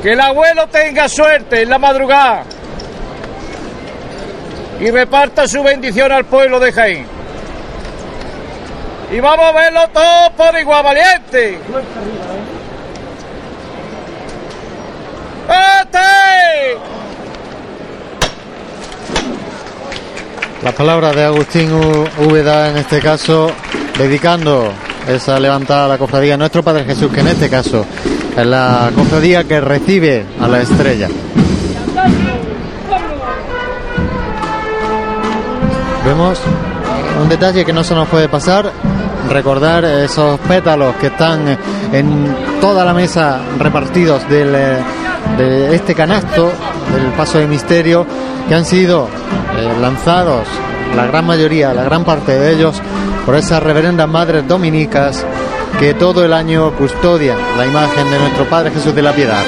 [0.00, 2.44] Que el abuelo tenga suerte en la madrugada
[4.78, 7.06] y reparta su bendición al pueblo de Jaén.
[9.10, 11.58] Y vamos a verlo todo por igual valiente.
[15.82, 16.99] ¡Este!
[20.62, 23.50] Las palabras de Agustín Úbeda en este caso,
[23.96, 24.70] dedicando
[25.08, 27.86] esa levantada a la cofradía nuestro Padre Jesús, que en este caso
[28.36, 31.08] es la cofradía que recibe a la estrella.
[36.04, 36.38] Vemos
[37.22, 38.70] un detalle que no se nos puede pasar,
[39.30, 41.56] recordar esos pétalos que están
[41.90, 44.54] en toda la mesa repartidos del,
[45.36, 46.52] de este canasto
[46.92, 48.06] del paso de misterio
[48.48, 49.08] que han sido
[49.56, 50.46] eh, lanzados,
[50.96, 52.80] la gran mayoría, la gran parte de ellos,
[53.24, 55.24] por esas reverendas madres dominicas
[55.78, 59.44] que todo el año custodian la imagen de nuestro Padre Jesús de la Piedad.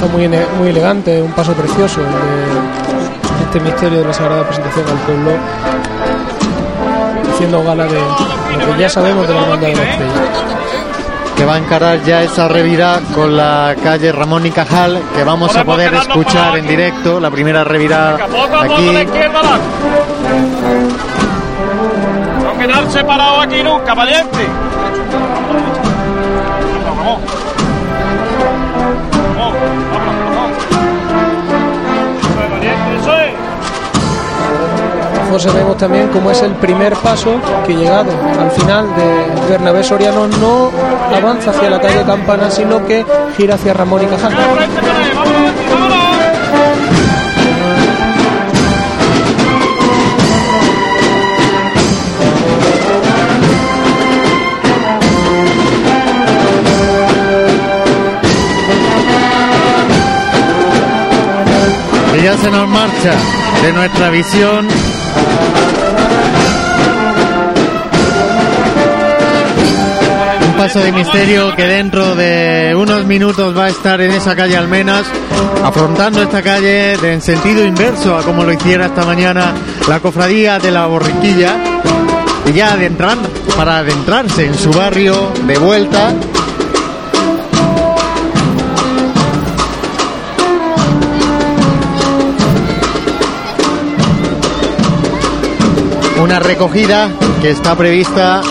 [0.00, 0.26] Está muy,
[0.58, 5.32] muy elegante, un paso precioso de este misterio de la Sagrada Presentación al pueblo,
[7.34, 8.00] haciendo gala de
[8.66, 10.12] lo que ya sabemos de la Hermandad de la Estrella.
[11.36, 15.54] que va a encarar ya esa revirada con la calle Ramón y Cajal, que vamos
[15.54, 18.90] a poder escuchar en directo, la primera la aquí.
[22.66, 24.46] No aquí nunca, valiente.
[35.30, 35.48] José
[35.78, 40.70] también cómo es el primer paso que llegado al final de Bernabé Soriano no
[41.14, 44.34] avanza hacia la calle Campana, sino que gira hacia Ramón y Cajal.
[62.22, 63.14] Ya se nos marcha
[63.62, 64.79] de nuestra visión.
[70.46, 74.56] Un paso de misterio que dentro de unos minutos va a estar en esa calle
[74.56, 75.04] Almenas,
[75.64, 79.54] afrontando esta calle en sentido inverso a como lo hiciera esta mañana
[79.88, 81.56] la cofradía de la borriquilla.
[82.46, 86.12] Y ya adentrando, para adentrarse en su barrio de vuelta
[96.22, 97.10] una recogida
[97.40, 98.42] que está prevista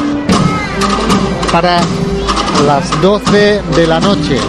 [1.51, 1.79] para
[2.65, 4.39] las 12 de la noche.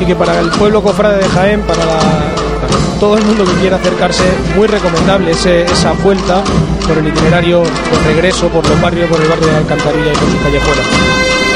[0.00, 1.84] y que para el pueblo cofrade de Jaén, para,
[2.98, 4.24] todo el mundo que quiera acercarse,
[4.56, 6.42] muy recomendable esa vuelta
[6.86, 10.16] por el itinerario de regreso por los barrios, por el barrio de la Alcantarilla y
[10.16, 11.49] por sus callejuelas.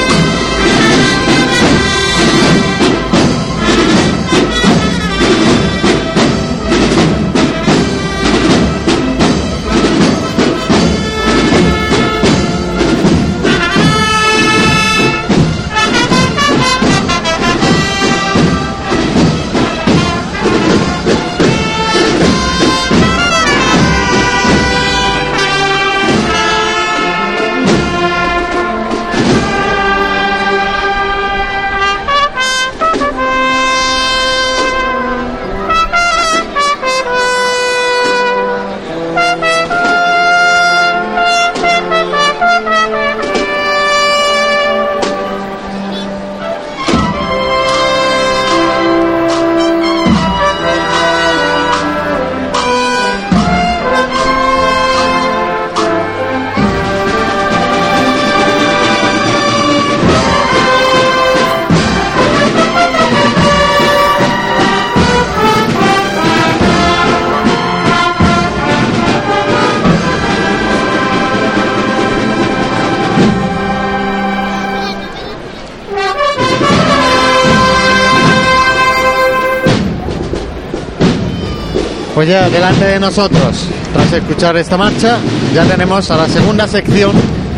[82.26, 85.18] Pues delante de nosotros, tras escuchar esta marcha,
[85.52, 87.12] ya tenemos a la segunda sección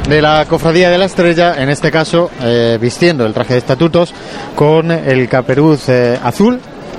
[0.08, 4.12] de la Cofradía de la Estrella, en este caso eh, vistiendo el traje de estatutos
[4.56, 6.58] con el caperuz eh, azul,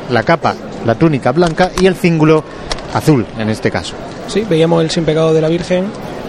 [0.10, 2.42] la capa, la túnica blanca y el cíngulo
[2.94, 3.96] azul en este caso.
[4.30, 5.88] Sí, veíamos el sin pecado de la Virgen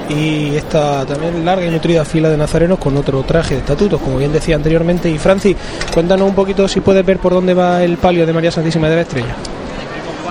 [0.09, 4.19] y esta también larga y nutrida fila de nazarenos con otro traje de estatutos, como
[4.19, 5.09] bien decía anteriormente.
[5.09, 5.55] Y Franci,
[5.94, 8.97] cuéntanos un poquito si puedes ver por dónde va el palio de María Santísima de
[8.97, 9.36] la Estrella.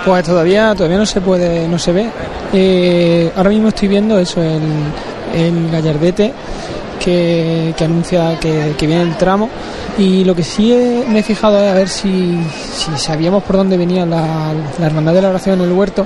[0.07, 2.09] Pues todavía, todavía no se puede, no se ve.
[2.53, 6.31] Eh, ahora mismo estoy viendo eso, el, gallardete
[6.97, 9.49] que, que anuncia que, viene el tramo.
[9.97, 12.39] Y lo que sí me he fijado es a ver si,
[12.95, 16.05] sabíamos por dónde venía la, Hermandad de la Oración en el huerto.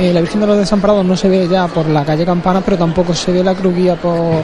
[0.00, 2.76] Eh, la Virgen de los Desamparados no se ve ya por la calle Campana, pero
[2.76, 4.42] tampoco se ve la cruguía por,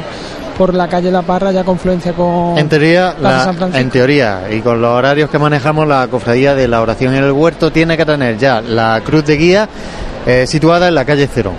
[0.56, 3.80] por la calle La Parra, ya confluencia con En teoría, la- San Francisco.
[3.80, 7.32] en teoría, y con los horarios que manejamos, la cofradía de la oración en el
[7.32, 9.68] huerto tiene que tener ya la cruz de guía
[10.26, 11.54] eh, situada en la calle Cerón.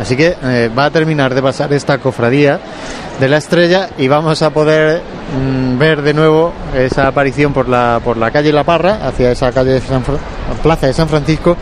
[0.00, 2.58] Así que eh, va a terminar de pasar esta cofradía
[3.20, 5.00] de la estrella y vamos a poder
[5.36, 9.50] mm, ver de nuevo esa aparición por la, por la calle La Parra, hacia esa
[9.52, 10.18] calle de San Fra-
[10.62, 11.56] Plaza de San Francisco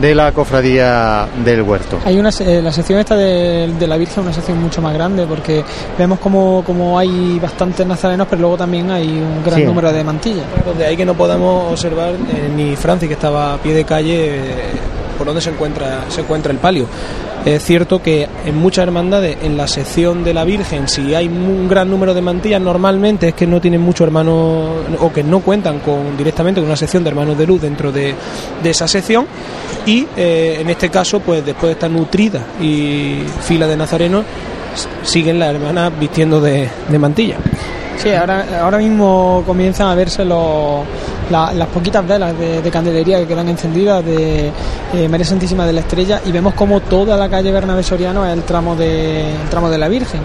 [0.00, 1.98] de la cofradía del huerto.
[2.04, 4.94] Hay una, se- eh, la sección esta de, de la Virgen, una sección mucho más
[4.94, 5.62] grande, porque
[5.98, 9.64] vemos como, como hay bastantes nazarenos, pero luego también hay un gran Sí.
[9.64, 10.46] número de mantillas.
[10.64, 14.36] Donde hay que no podamos observar eh, ni Franci, que estaba a pie de calle,
[14.36, 14.40] eh,
[15.18, 16.86] por dónde se encuentra, se encuentra el palio.
[17.44, 21.68] Es cierto que en muchas hermandades, en la sección de la Virgen, si hay un
[21.68, 24.68] gran número de mantillas, normalmente es que no tienen muchos hermanos
[25.00, 28.14] o que no cuentan con directamente con una sección de hermanos de luz dentro de,
[28.62, 29.26] de esa sección.
[29.86, 34.24] Y eh, en este caso, pues después de estar nutrida y fila de nazarenos,
[35.02, 37.36] siguen las hermanas vistiendo de, de mantilla.
[37.96, 40.80] Sí, ahora, ahora mismo comienzan a verse los,
[41.30, 44.50] la- las poquitas velas de, de candelería que quedan encendidas de
[44.94, 48.32] eh, María Santísima de la Estrella y vemos como toda la calle Bernabé Soriano es
[48.32, 50.20] el tramo de, el tramo de la Virgen.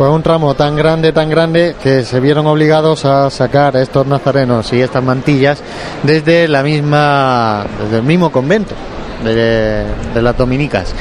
[0.00, 4.72] Pues un tramo tan grande, tan grande, que se vieron obligados a sacar estos nazarenos
[4.72, 5.62] y estas mantillas
[6.02, 8.74] desde la misma, desde el mismo convento
[9.22, 10.94] de, las dominicas.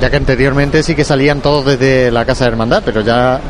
[0.00, 3.40] Ya que anteriormente sí que salían todos desde la casa de hermandad, pero ya, eh,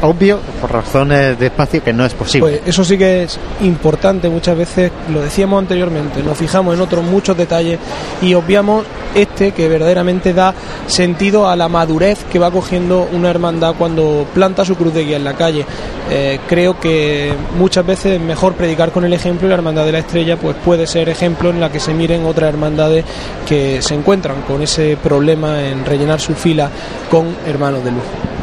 [0.00, 2.48] obvio, por razones de espacio, que no es posible.
[2.48, 7.04] Pues eso sí que es importante muchas veces, lo decíamos anteriormente, nos fijamos en otros
[7.04, 7.78] muchos detalles
[8.22, 10.54] y obviamos este que verdaderamente da
[10.86, 15.16] sentido a la madurez que va cogiendo una hermandad cuando planta su cruz de guía
[15.16, 15.64] en la calle.
[16.10, 19.92] Eh, creo que muchas veces es mejor predicar con el ejemplo y la hermandad de
[19.92, 23.04] la estrella pues puede ser ejemplo en la que se miren otras hermandades
[23.48, 26.70] que se encuentran con ese problema en rellenar su fila
[27.10, 28.33] con hermanos de luz.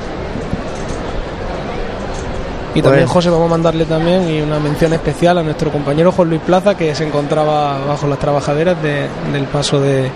[2.73, 6.11] Y también, Pues- José, vamos a mandarle también y una mención especial a nuestro compañero
[6.11, 10.09] Juan Luis Plaza, que se encontraba bajo las trabajaderas de- del paso de,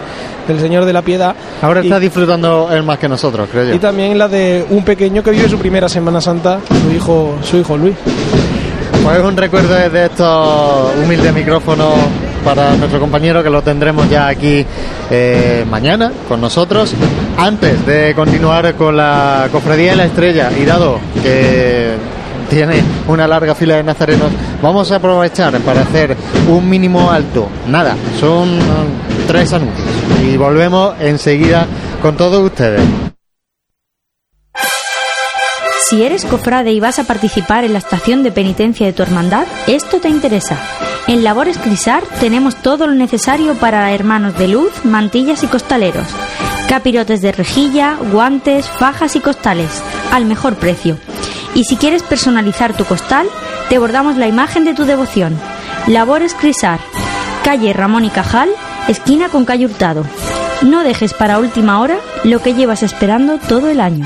[0.48, 1.36] del Señor de la Piedad.
[1.62, 3.74] Ahora Y- está disfrutando él más que nosotros, creo yo.
[3.76, 7.58] Y también la de un pequeño que vive su primera Semana Santa, su hijo, su
[7.58, 7.96] hijo Luis.
[9.04, 11.94] Pues un recuerdo desde estos humildes micrófonos
[12.44, 14.66] para nuestro compañero que lo tendremos ya aquí
[15.12, 16.94] eh, mañana con nosotros.
[17.38, 21.92] Antes de continuar con la Cofradía de la Estrella y dado que
[22.50, 24.32] tiene una larga fila de nazarenos,
[24.62, 26.16] vamos a aprovechar para hacer
[26.50, 27.48] un mínimo alto.
[27.68, 28.60] Nada, son
[29.28, 29.88] tres anuncios
[30.24, 31.66] y volvemos enseguida
[32.02, 32.82] con todos ustedes.
[35.90, 39.46] Si eres cofrade y vas a participar en la estación de penitencia de tu hermandad,
[39.68, 40.58] esto te interesa.
[41.08, 46.08] En Labores Crisar tenemos todo lo necesario para hermanos de luz, mantillas y costaleros.
[46.68, 50.98] Capirotes de rejilla, guantes, fajas y costales, al mejor precio.
[51.56, 53.28] Y si quieres personalizar tu costal,
[53.70, 55.40] te bordamos la imagen de tu devoción.
[55.88, 56.80] Labores Crisar,
[57.44, 58.50] calle Ramón y Cajal,
[58.90, 60.06] esquina con calle Hurtado.
[60.62, 64.06] No dejes para última hora lo que llevas esperando todo el año.